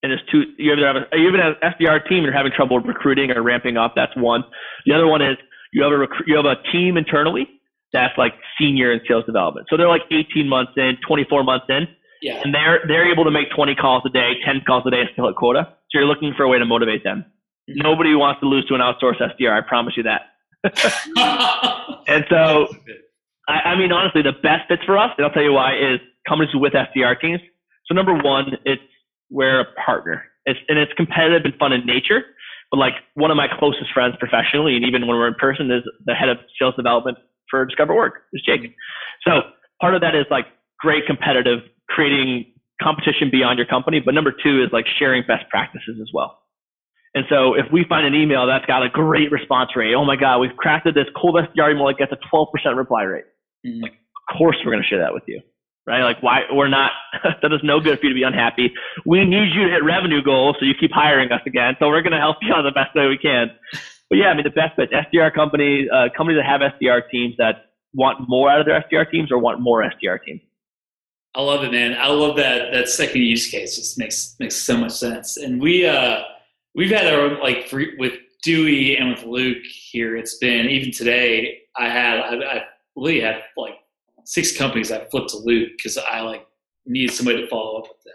And 0.03 0.11
there's 0.11 0.23
two, 0.29 0.43
you 0.57 0.73
either 0.73 0.85
have 0.85 0.95
a, 0.97 1.17
you 1.17 1.27
even 1.27 1.39
have 1.39 1.55
an 1.61 1.71
SDR 1.79 2.07
team 2.07 2.19
and 2.19 2.25
you're 2.25 2.33
having 2.33 2.51
trouble 2.51 2.79
recruiting 2.79 3.31
or 3.31 3.41
ramping 3.41 3.77
up. 3.77 3.93
That's 3.95 4.15
one. 4.17 4.43
The 4.85 4.93
other 4.93 5.07
one 5.07 5.21
is 5.21 5.37
you 5.71 5.83
have 5.83 5.91
a, 5.91 5.97
rec- 5.97 6.27
you 6.27 6.35
have 6.35 6.45
a 6.45 6.55
team 6.71 6.97
internally 6.97 7.47
that's 7.91 8.17
like 8.17 8.33
senior 8.59 8.91
in 8.91 8.99
sales 9.07 9.25
development. 9.25 9.67
So 9.69 9.77
they're 9.77 9.89
like 9.89 10.03
18 10.11 10.47
months 10.47 10.73
in, 10.77 10.97
24 11.07 11.43
months 11.43 11.65
in 11.69 11.87
yeah. 12.21 12.41
And 12.43 12.53
they're 12.53 12.81
they're 12.87 13.11
able 13.11 13.23
to 13.23 13.31
make 13.31 13.47
20 13.55 13.75
calls 13.75 14.03
a 14.05 14.09
day, 14.09 14.33
10 14.45 14.61
calls 14.67 14.83
a 14.85 14.91
day, 14.91 15.01
and 15.01 15.09
still 15.13 15.27
hit 15.27 15.35
quota. 15.35 15.67
So 15.89 15.99
you're 15.99 16.05
looking 16.05 16.33
for 16.35 16.43
a 16.43 16.49
way 16.49 16.59
to 16.59 16.65
motivate 16.65 17.03
them. 17.03 17.25
Mm-hmm. 17.69 17.81
Nobody 17.81 18.15
wants 18.15 18.39
to 18.41 18.47
lose 18.47 18.65
to 18.67 18.75
an 18.75 18.81
outsourced 18.81 19.21
SDR. 19.21 19.51
I 19.51 19.67
promise 19.67 19.95
you 19.95 20.03
that. 20.03 20.21
and 22.07 22.25
so, 22.29 22.67
I, 23.47 23.71
I 23.71 23.75
mean, 23.77 23.91
honestly, 23.91 24.21
the 24.21 24.33
best 24.43 24.67
fits 24.67 24.83
for 24.85 24.97
us, 24.97 25.11
and 25.17 25.25
I'll 25.25 25.31
tell 25.31 25.43
you 25.43 25.53
why, 25.53 25.75
is 25.75 25.99
companies 26.27 26.53
with 26.53 26.73
SDR 26.73 27.19
teams. 27.19 27.39
So 27.85 27.95
number 27.95 28.13
one, 28.13 28.57
it's 28.65 28.81
we're 29.29 29.61
a 29.61 29.65
partner. 29.85 30.23
It's 30.45 30.59
and 30.67 30.77
it's 30.77 30.91
competitive 30.93 31.45
and 31.45 31.53
fun 31.55 31.73
in 31.73 31.85
nature. 31.85 32.21
But 32.71 32.77
like 32.77 32.93
one 33.15 33.31
of 33.31 33.37
my 33.37 33.47
closest 33.47 33.91
friends 33.93 34.15
professionally, 34.19 34.75
and 34.75 34.85
even 34.85 35.07
when 35.07 35.17
we're 35.17 35.27
in 35.27 35.35
person, 35.35 35.71
is 35.71 35.83
the 36.05 36.13
head 36.13 36.29
of 36.29 36.37
sales 36.59 36.75
development 36.75 37.17
for 37.49 37.65
Discover 37.65 37.93
Org, 37.93 38.13
is 38.33 38.43
Jake. 38.45 38.61
So 39.25 39.41
part 39.81 39.95
of 39.95 40.01
that 40.01 40.13
is 40.13 40.25
like 40.29 40.45
great 40.79 41.05
competitive 41.07 41.59
creating 41.89 42.53
competition 42.81 43.29
beyond 43.31 43.57
your 43.57 43.67
company. 43.67 43.99
But 43.99 44.13
number 44.13 44.31
two 44.31 44.63
is 44.63 44.69
like 44.71 44.85
sharing 44.97 45.23
best 45.27 45.49
practices 45.49 45.97
as 46.01 46.09
well. 46.13 46.39
And 47.15 47.25
so 47.29 47.55
if 47.55 47.65
we 47.73 47.85
find 47.89 48.05
an 48.05 48.13
email 48.13 48.45
that's 48.47 48.65
got 48.65 48.83
a 48.83 48.89
great 48.89 49.31
response 49.31 49.71
rate, 49.75 49.95
oh 49.95 50.05
my 50.05 50.15
God, 50.15 50.39
we've 50.39 50.51
crafted 50.51 50.93
this 50.93 51.07
cool 51.19 51.33
SDR 51.33 51.71
email 51.71 51.87
that 51.87 51.97
gets 51.97 52.11
a 52.11 52.19
12% 52.33 52.47
reply 52.77 53.03
rate. 53.03 53.25
Mm-hmm. 53.65 53.81
Like, 53.81 53.93
of 53.93 54.37
course 54.37 54.57
we're 54.63 54.71
going 54.71 54.83
to 54.83 54.87
share 54.87 54.99
that 54.99 55.13
with 55.13 55.23
you. 55.27 55.41
right? 55.87 56.03
Like 56.03 56.21
why 56.21 56.41
we're 56.51 56.69
not 56.69 56.91
that 57.41 57.51
is 57.51 57.61
no 57.63 57.79
good 57.79 57.99
for 57.99 58.05
you 58.05 58.13
to 58.13 58.15
be 58.15 58.23
unhappy. 58.23 58.71
We 59.05 59.25
need 59.25 59.49
you 59.53 59.65
to 59.65 59.71
hit 59.73 59.83
revenue 59.83 60.21
goals 60.21 60.57
so 60.59 60.65
you 60.65 60.73
keep 60.79 60.91
hiring 60.93 61.31
us 61.31 61.41
again. 61.45 61.75
So 61.79 61.87
we're 61.89 62.03
going 62.03 62.13
to 62.13 62.19
help 62.19 62.37
you 62.41 62.53
out 62.53 62.61
the 62.61 62.71
best 62.71 62.95
way 62.95 63.07
we 63.07 63.17
can. 63.17 63.49
But 64.09 64.17
yeah, 64.17 64.27
I 64.27 64.35
mean 64.35 64.43
the 64.43 64.51
best 64.51 64.77
bet 64.77 64.89
SDR 64.91 65.33
companies, 65.33 65.89
uh, 65.93 66.09
companies 66.15 66.39
that 66.41 66.45
have 66.45 66.61
SDR 66.61 67.01
teams 67.11 67.35
that 67.37 67.73
want 67.93 68.19
more 68.27 68.51
out 68.51 68.59
of 68.59 68.67
their 68.67 68.79
SDR 68.81 69.09
teams 69.09 69.31
or 69.31 69.39
want 69.39 69.59
more 69.59 69.81
SDR 69.81 70.21
teams. 70.23 70.41
I 71.35 71.41
love 71.41 71.63
it, 71.63 71.71
man. 71.71 71.95
I 71.99 72.07
love 72.07 72.35
that 72.37 72.71
that 72.73 72.89
second 72.89 73.21
use 73.21 73.49
case. 73.49 73.75
Just 73.75 73.97
makes 73.97 74.35
makes 74.39 74.55
so 74.55 74.77
much 74.77 74.93
sense. 74.93 75.37
And 75.37 75.61
we 75.61 75.85
uh 75.85 76.21
we've 76.75 76.91
had 76.91 77.13
our 77.13 77.39
like 77.39 77.67
for, 77.67 77.83
with 77.97 78.13
Dewey 78.43 78.97
and 78.97 79.09
with 79.11 79.23
Luke 79.23 79.63
here. 79.63 80.17
It's 80.17 80.37
been 80.37 80.67
even 80.67 80.91
today. 80.91 81.61
I 81.77 81.87
had 81.87 82.19
I, 82.19 82.35
I 82.35 82.63
really 82.95 83.21
had 83.21 83.43
like 83.57 83.75
six 84.25 84.57
companies 84.57 84.91
I 84.91 85.05
flipped 85.05 85.29
to 85.29 85.37
Luke 85.37 85.69
because 85.77 85.97
I 85.97 86.21
like 86.21 86.45
needed 86.85 87.13
somebody 87.13 87.41
to 87.41 87.47
follow 87.47 87.79
up 87.79 87.87
with 87.89 88.03
them. 88.03 88.13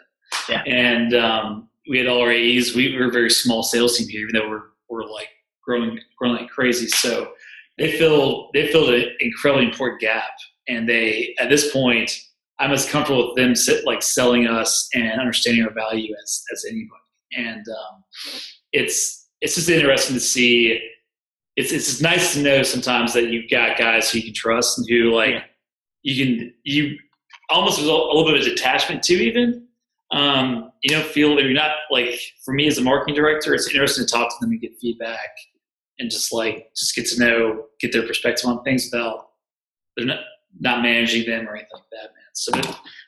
Yeah. 0.49 0.63
And 0.67 1.15
um, 1.15 1.69
we 1.89 1.99
had 1.99 2.07
all 2.07 2.29
A's. 2.29 2.75
We 2.75 2.97
were 2.97 3.09
a 3.09 3.13
very 3.13 3.31
small 3.31 3.63
sales 3.63 3.97
team 3.97 4.09
here, 4.09 4.29
even 4.29 4.35
though 4.35 4.49
we're 4.49 4.63
we're 4.89 5.07
like 5.07 5.29
growing 5.63 6.01
growing 6.19 6.37
like 6.37 6.51
crazy. 6.51 6.89
So 6.89 7.33
they 7.79 7.97
filled 7.97 8.51
they 8.55 8.73
filled 8.73 8.91
an 8.91 9.09
incredibly 9.21 9.67
important 9.67 10.01
gap, 10.01 10.31
and 10.69 10.89
they 10.89 11.35
at 11.39 11.49
this 11.49 11.73
point 11.73 12.21
I'm 12.65 12.73
as 12.73 12.89
comfortable 12.89 13.29
with 13.29 13.37
them 13.37 13.55
sit, 13.55 13.85
like 13.85 14.03
selling 14.03 14.47
us 14.47 14.89
and 14.95 15.21
understanding 15.21 15.65
our 15.65 15.73
value 15.73 16.15
as 16.23 16.43
as 16.53 16.65
anybody. 16.65 16.89
And 17.37 17.65
um, 17.69 18.05
it's 18.73 19.29
it's 19.43 19.57
just 19.57 19.69
interesting 19.69 20.15
to 20.15 20.21
see. 20.21 20.81
It's 21.57 21.73
it's 21.73 22.01
nice 22.01 22.33
to 22.33 22.41
know 22.41 22.63
sometimes 22.63 23.13
that 23.13 23.29
you've 23.29 23.51
got 23.51 23.77
guys 23.77 24.11
who 24.11 24.19
you 24.19 24.25
can 24.25 24.35
trust 24.35 24.79
and 24.79 24.87
who 24.89 25.15
like 25.15 25.35
yeah. 25.35 25.43
you 26.03 26.25
can 26.25 26.55
you 26.65 26.97
almost 27.51 27.81
a 27.81 27.85
little 27.85 28.25
bit 28.25 28.39
of 28.39 28.45
detachment 28.45 29.03
to 29.05 29.13
even. 29.15 29.69
Um, 30.11 30.73
you 30.83 30.97
know, 30.97 31.03
feel 31.03 31.39
you're 31.41 31.53
not 31.53 31.73
like 31.91 32.19
for 32.47 32.55
me 32.55 32.67
as 32.67 32.79
a 32.79 32.83
marketing 32.83 33.15
director, 33.15 33.53
it's 33.53 33.69
interesting 33.69 34.07
to 34.07 34.11
talk 34.11 34.31
to 34.31 34.37
them 34.41 34.53
and 34.53 34.61
get 34.61 34.79
feedback 34.81 35.29
and 35.99 36.11
just 36.11 36.33
like 36.33 36.71
just 36.75 36.95
get 36.95 37.07
to 37.09 37.21
know, 37.21 37.67
get 37.79 37.93
their 37.93 38.07
perspective 38.07 38.49
on 38.49 38.63
things 38.65 38.89
without 38.91 39.29
they're 39.97 40.07
not 40.07 40.21
not 40.61 40.83
managing 40.83 41.29
them 41.29 41.49
or 41.49 41.57
anything 41.57 41.69
like 41.75 41.91
that, 41.91 42.11
man. 42.15 42.24
So 42.35 42.53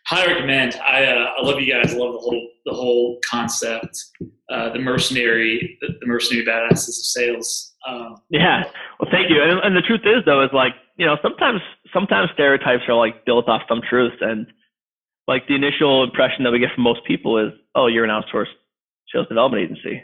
highly 0.07 0.35
recommend. 0.35 0.77
I 0.77 1.05
uh, 1.05 1.33
I 1.39 1.43
love 1.43 1.61
you 1.61 1.73
guys. 1.73 1.93
I 1.93 1.97
love 1.97 2.13
the 2.13 2.19
whole 2.19 2.49
the 2.65 2.73
whole 2.73 3.19
concept, 3.29 3.97
uh, 4.51 4.73
the 4.73 4.79
mercenary, 4.79 5.79
the, 5.81 5.89
the, 6.01 6.07
mercenary 6.07 6.47
badasses 6.47 6.89
of 6.89 7.05
sales. 7.05 7.75
Um, 7.89 8.17
yeah. 8.31 8.65
Well, 8.99 9.11
thank 9.11 9.31
you. 9.31 9.43
And, 9.43 9.61
and 9.63 9.77
the 9.77 9.83
truth 9.83 10.03
is, 10.05 10.25
though, 10.25 10.45
is 10.45 10.51
like 10.53 10.75
you 10.97 11.07
know 11.07 11.17
sometimes 11.23 11.61
sometimes 11.93 12.31
stereotypes 12.35 12.85
are 12.89 12.95
like 12.95 13.25
built 13.25 13.49
off 13.49 13.63
some 13.69 13.81
truth, 13.89 14.15
and 14.21 14.47
like 15.27 15.49
the 15.49 15.57
initial 15.57 16.05
impression 16.05 16.45
that 16.45 16.53
we 16.53 16.61
get 16.61 16.71
from 16.75 16.85
most 16.85 17.01
people 17.05 17.39
is, 17.39 17.53
oh, 17.75 17.89
you're 17.89 18.05
an 18.05 18.11
outsourced 18.11 18.55
sales 19.13 19.27
development 19.29 19.65
agency. 19.65 20.03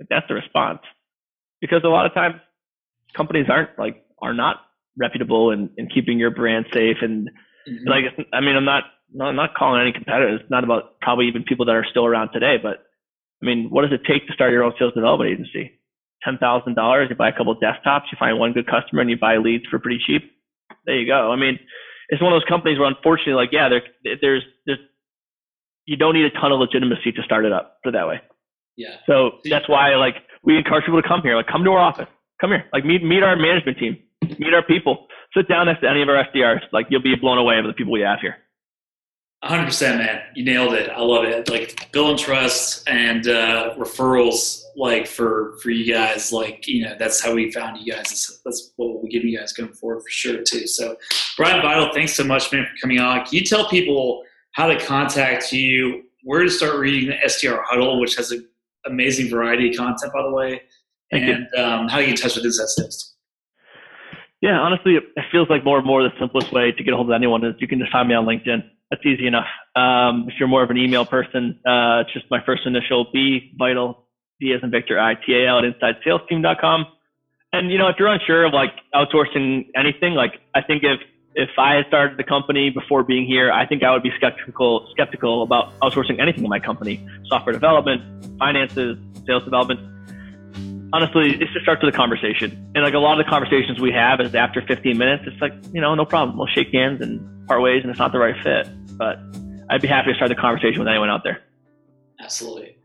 Like, 0.00 0.08
that's 0.08 0.26
the 0.28 0.34
response, 0.34 0.80
because 1.60 1.82
a 1.84 1.88
lot 1.88 2.06
of 2.06 2.14
times 2.14 2.36
companies 3.14 3.46
aren't 3.50 3.78
like 3.78 4.02
are 4.22 4.32
not 4.32 4.62
reputable 4.98 5.50
and, 5.50 5.68
and 5.76 5.92
keeping 5.92 6.18
your 6.18 6.30
brand 6.30 6.66
safe 6.72 6.98
and 7.02 7.28
Mm-hmm. 7.68 7.88
Like, 7.88 8.26
I 8.32 8.40
mean, 8.40 8.56
I'm 8.56 8.64
not, 8.64 8.84
I'm 9.20 9.36
not 9.36 9.54
calling 9.54 9.80
any 9.80 9.92
competitors. 9.92 10.40
It's 10.42 10.50
not 10.50 10.64
about 10.64 11.00
probably 11.00 11.28
even 11.28 11.44
people 11.44 11.66
that 11.66 11.74
are 11.74 11.86
still 11.90 12.06
around 12.06 12.30
today. 12.32 12.56
But 12.62 12.84
I 13.42 13.46
mean, 13.46 13.68
what 13.70 13.82
does 13.82 13.92
it 13.92 14.06
take 14.06 14.26
to 14.26 14.32
start 14.32 14.52
your 14.52 14.62
own 14.62 14.72
sales 14.78 14.94
development 14.94 15.30
agency? 15.30 15.78
Ten 16.24 16.38
thousand 16.38 16.74
dollars. 16.74 17.08
You 17.10 17.16
buy 17.16 17.28
a 17.28 17.32
couple 17.32 17.52
of 17.52 17.58
desktops. 17.58 18.10
You 18.12 18.16
find 18.18 18.38
one 18.38 18.52
good 18.52 18.66
customer, 18.66 19.00
and 19.00 19.10
you 19.10 19.18
buy 19.18 19.36
leads 19.36 19.66
for 19.66 19.78
pretty 19.78 20.00
cheap. 20.06 20.22
There 20.86 20.96
you 20.96 21.06
go. 21.06 21.32
I 21.32 21.36
mean, 21.36 21.58
it's 22.08 22.22
one 22.22 22.32
of 22.32 22.40
those 22.40 22.48
companies 22.48 22.78
where 22.78 22.88
unfortunately, 22.88 23.34
like, 23.34 23.50
yeah, 23.52 23.68
there, 23.68 23.82
there's, 24.20 24.42
there's, 24.66 24.78
you 25.86 25.96
don't 25.96 26.14
need 26.14 26.24
a 26.24 26.30
ton 26.30 26.52
of 26.52 26.60
legitimacy 26.60 27.12
to 27.12 27.22
start 27.22 27.44
it 27.44 27.52
up. 27.52 27.78
Put 27.82 27.90
it 27.90 27.92
that 27.98 28.06
way. 28.06 28.20
Yeah. 28.76 28.96
So 29.06 29.38
that's 29.44 29.68
why, 29.68 29.94
like, 29.96 30.16
we 30.44 30.56
encourage 30.56 30.84
people 30.84 31.02
to 31.02 31.06
come 31.06 31.22
here. 31.22 31.36
Like, 31.36 31.46
come 31.46 31.64
to 31.64 31.70
our 31.70 31.78
office. 31.78 32.08
Come 32.40 32.50
here. 32.50 32.64
Like, 32.72 32.84
meet 32.84 33.02
meet 33.02 33.22
our 33.22 33.36
management 33.36 33.78
team. 33.78 33.98
Meet 34.38 34.54
our 34.54 34.62
people 34.62 35.06
sit 35.36 35.48
down 35.48 35.66
next 35.66 35.80
to 35.80 35.88
any 35.88 36.02
of 36.02 36.08
our 36.08 36.24
SDRs. 36.24 36.62
Like 36.72 36.86
you'll 36.90 37.02
be 37.02 37.14
blown 37.14 37.38
away 37.38 37.60
by 37.60 37.66
the 37.66 37.72
people 37.72 37.92
we 37.92 38.00
have 38.00 38.20
here. 38.20 38.36
100% 39.44 39.98
man. 39.98 40.22
You 40.36 40.44
nailed 40.44 40.72
it. 40.74 40.88
I 40.90 41.00
love 41.00 41.24
it. 41.24 41.48
Like 41.50 41.90
bill 41.90 42.10
and 42.10 42.18
trust 42.18 42.88
and 42.88 43.26
uh, 43.26 43.74
referrals 43.76 44.62
like 44.76 45.06
for 45.08 45.58
for 45.62 45.70
you 45.70 45.92
guys. 45.92 46.32
Like 46.32 46.68
you 46.68 46.84
know 46.84 46.94
that's 46.96 47.20
how 47.20 47.34
we 47.34 47.50
found 47.50 47.80
you 47.80 47.92
guys. 47.92 48.04
That's, 48.04 48.40
that's 48.44 48.72
what 48.76 48.94
we'll 48.94 49.10
give 49.10 49.24
you 49.24 49.36
guys 49.36 49.52
going 49.52 49.72
forward 49.72 50.02
for 50.02 50.10
sure 50.10 50.42
too. 50.42 50.66
So 50.66 50.96
brian 51.36 51.60
vital 51.60 51.90
thanks 51.92 52.14
so 52.14 52.24
much 52.24 52.52
man 52.52 52.64
for 52.64 52.80
coming 52.80 53.00
on. 53.00 53.24
Can 53.24 53.34
you 53.34 53.44
tell 53.44 53.68
people 53.68 54.22
how 54.52 54.66
to 54.66 54.78
contact 54.78 55.52
you 55.52 56.04
where 56.22 56.42
to 56.42 56.50
start 56.50 56.76
reading 56.76 57.08
the 57.10 57.28
sdr 57.28 57.62
huddle 57.64 58.00
which 58.00 58.16
has 58.16 58.30
an 58.30 58.46
amazing 58.86 59.28
variety 59.28 59.70
of 59.70 59.76
content 59.76 60.12
by 60.12 60.22
the 60.22 60.30
way 60.30 60.60
Thank 61.10 61.24
and 61.24 61.54
um, 61.54 61.88
how 61.88 61.98
you 61.98 62.06
get 62.06 62.18
in 62.18 62.22
touch 62.22 62.34
with 62.36 62.44
this 62.44 62.58
sales 62.58 63.11
yeah, 64.42 64.58
honestly, 64.58 64.96
it 64.96 65.24
feels 65.30 65.48
like 65.48 65.64
more 65.64 65.78
and 65.78 65.86
more 65.86 66.02
the 66.02 66.10
simplest 66.18 66.52
way 66.52 66.72
to 66.72 66.82
get 66.82 66.92
a 66.92 66.96
hold 66.96 67.08
of 67.08 67.14
anyone 67.14 67.44
is 67.44 67.54
you 67.60 67.68
can 67.68 67.78
just 67.78 67.92
find 67.92 68.08
me 68.08 68.14
on 68.14 68.26
LinkedIn. 68.26 68.64
That's 68.90 69.06
easy 69.06 69.28
enough. 69.28 69.46
Um, 69.76 70.26
if 70.28 70.34
you're 70.38 70.48
more 70.48 70.64
of 70.64 70.70
an 70.70 70.76
email 70.76 71.06
person, 71.06 71.60
uh, 71.64 72.02
it's 72.02 72.12
just 72.12 72.26
my 72.28 72.44
first 72.44 72.66
initial 72.66 73.06
B, 73.12 73.52
vital, 73.56 74.08
V 74.40 74.52
as 74.52 74.60
in 74.64 74.72
Victor, 74.72 74.98
I, 74.98 75.14
T 75.14 75.32
A 75.34 75.48
L 75.48 75.58
at 75.60 75.64
InsideSalesTeam.com. 75.64 76.86
And, 77.52 77.70
you 77.70 77.78
know, 77.78 77.86
if 77.86 77.96
you're 78.00 78.08
unsure 78.08 78.44
of 78.44 78.52
like 78.52 78.72
outsourcing 78.92 79.66
anything, 79.76 80.14
like 80.14 80.40
I 80.56 80.60
think 80.60 80.82
if, 80.82 80.98
if 81.36 81.50
I 81.56 81.76
had 81.76 81.86
started 81.86 82.18
the 82.18 82.24
company 82.24 82.70
before 82.70 83.04
being 83.04 83.24
here, 83.24 83.52
I 83.52 83.64
think 83.64 83.84
I 83.84 83.92
would 83.92 84.02
be 84.02 84.10
skeptical, 84.16 84.88
skeptical 84.90 85.44
about 85.44 85.78
outsourcing 85.80 86.20
anything 86.20 86.42
in 86.42 86.50
my 86.50 86.58
company, 86.58 87.06
software 87.28 87.52
development, 87.52 88.02
finances, 88.38 88.98
sales 89.24 89.44
development 89.44 89.91
honestly, 90.92 91.36
it's 91.40 91.52
just 91.52 91.62
starts 91.62 91.82
with 91.82 91.94
a 91.94 91.96
conversation. 91.96 92.50
And 92.74 92.84
like 92.84 92.94
a 92.94 92.98
lot 92.98 93.18
of 93.18 93.24
the 93.24 93.30
conversations 93.30 93.80
we 93.80 93.92
have 93.92 94.20
is 94.20 94.34
after 94.34 94.62
15 94.62 94.96
minutes, 94.96 95.24
it's 95.26 95.40
like, 95.40 95.52
you 95.72 95.80
know, 95.80 95.94
no 95.94 96.04
problem. 96.04 96.36
We'll 96.36 96.46
shake 96.48 96.72
hands 96.72 97.00
and 97.00 97.46
part 97.48 97.62
ways 97.62 97.82
and 97.82 97.90
it's 97.90 97.98
not 97.98 98.12
the 98.12 98.18
right 98.18 98.40
fit. 98.42 98.68
But 98.96 99.18
I'd 99.70 99.82
be 99.82 99.88
happy 99.88 100.10
to 100.10 100.14
start 100.14 100.28
the 100.28 100.34
conversation 100.34 100.78
with 100.78 100.88
anyone 100.88 101.10
out 101.10 101.22
there. 101.24 101.40
Absolutely. 102.20 102.76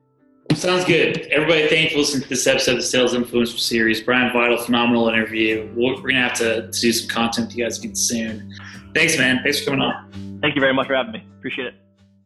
Sounds 0.56 0.86
good. 0.86 1.20
Everybody, 1.28 1.68
thank 1.68 1.84
you 1.84 1.90
for 1.92 1.98
listening 2.00 2.24
to 2.24 2.30
this 2.30 2.48
episode 2.48 2.72
of 2.72 2.78
the 2.78 2.84
Sales 2.84 3.14
Influencer 3.14 3.60
Series. 3.60 4.02
Brian 4.02 4.32
Vital, 4.32 4.58
phenomenal 4.58 5.10
interview. 5.10 5.70
We're 5.76 5.96
going 5.96 6.16
to 6.16 6.22
have 6.22 6.34
to, 6.36 6.72
to 6.72 6.80
do 6.80 6.92
some 6.92 7.10
content 7.10 7.48
with 7.48 7.58
you 7.58 7.66
guys 7.66 7.78
again 7.78 7.96
soon. 7.96 8.54
Thanks, 8.96 9.18
man. 9.18 9.42
Thanks 9.44 9.60
for 9.60 9.66
coming 9.66 9.82
on. 9.82 10.40
Thank 10.42 10.56
you 10.56 10.62
very 10.62 10.74
much 10.74 10.88
for 10.88 10.96
having 10.96 11.12
me. 11.12 11.28
Appreciate 11.38 11.68
it. 11.68 11.87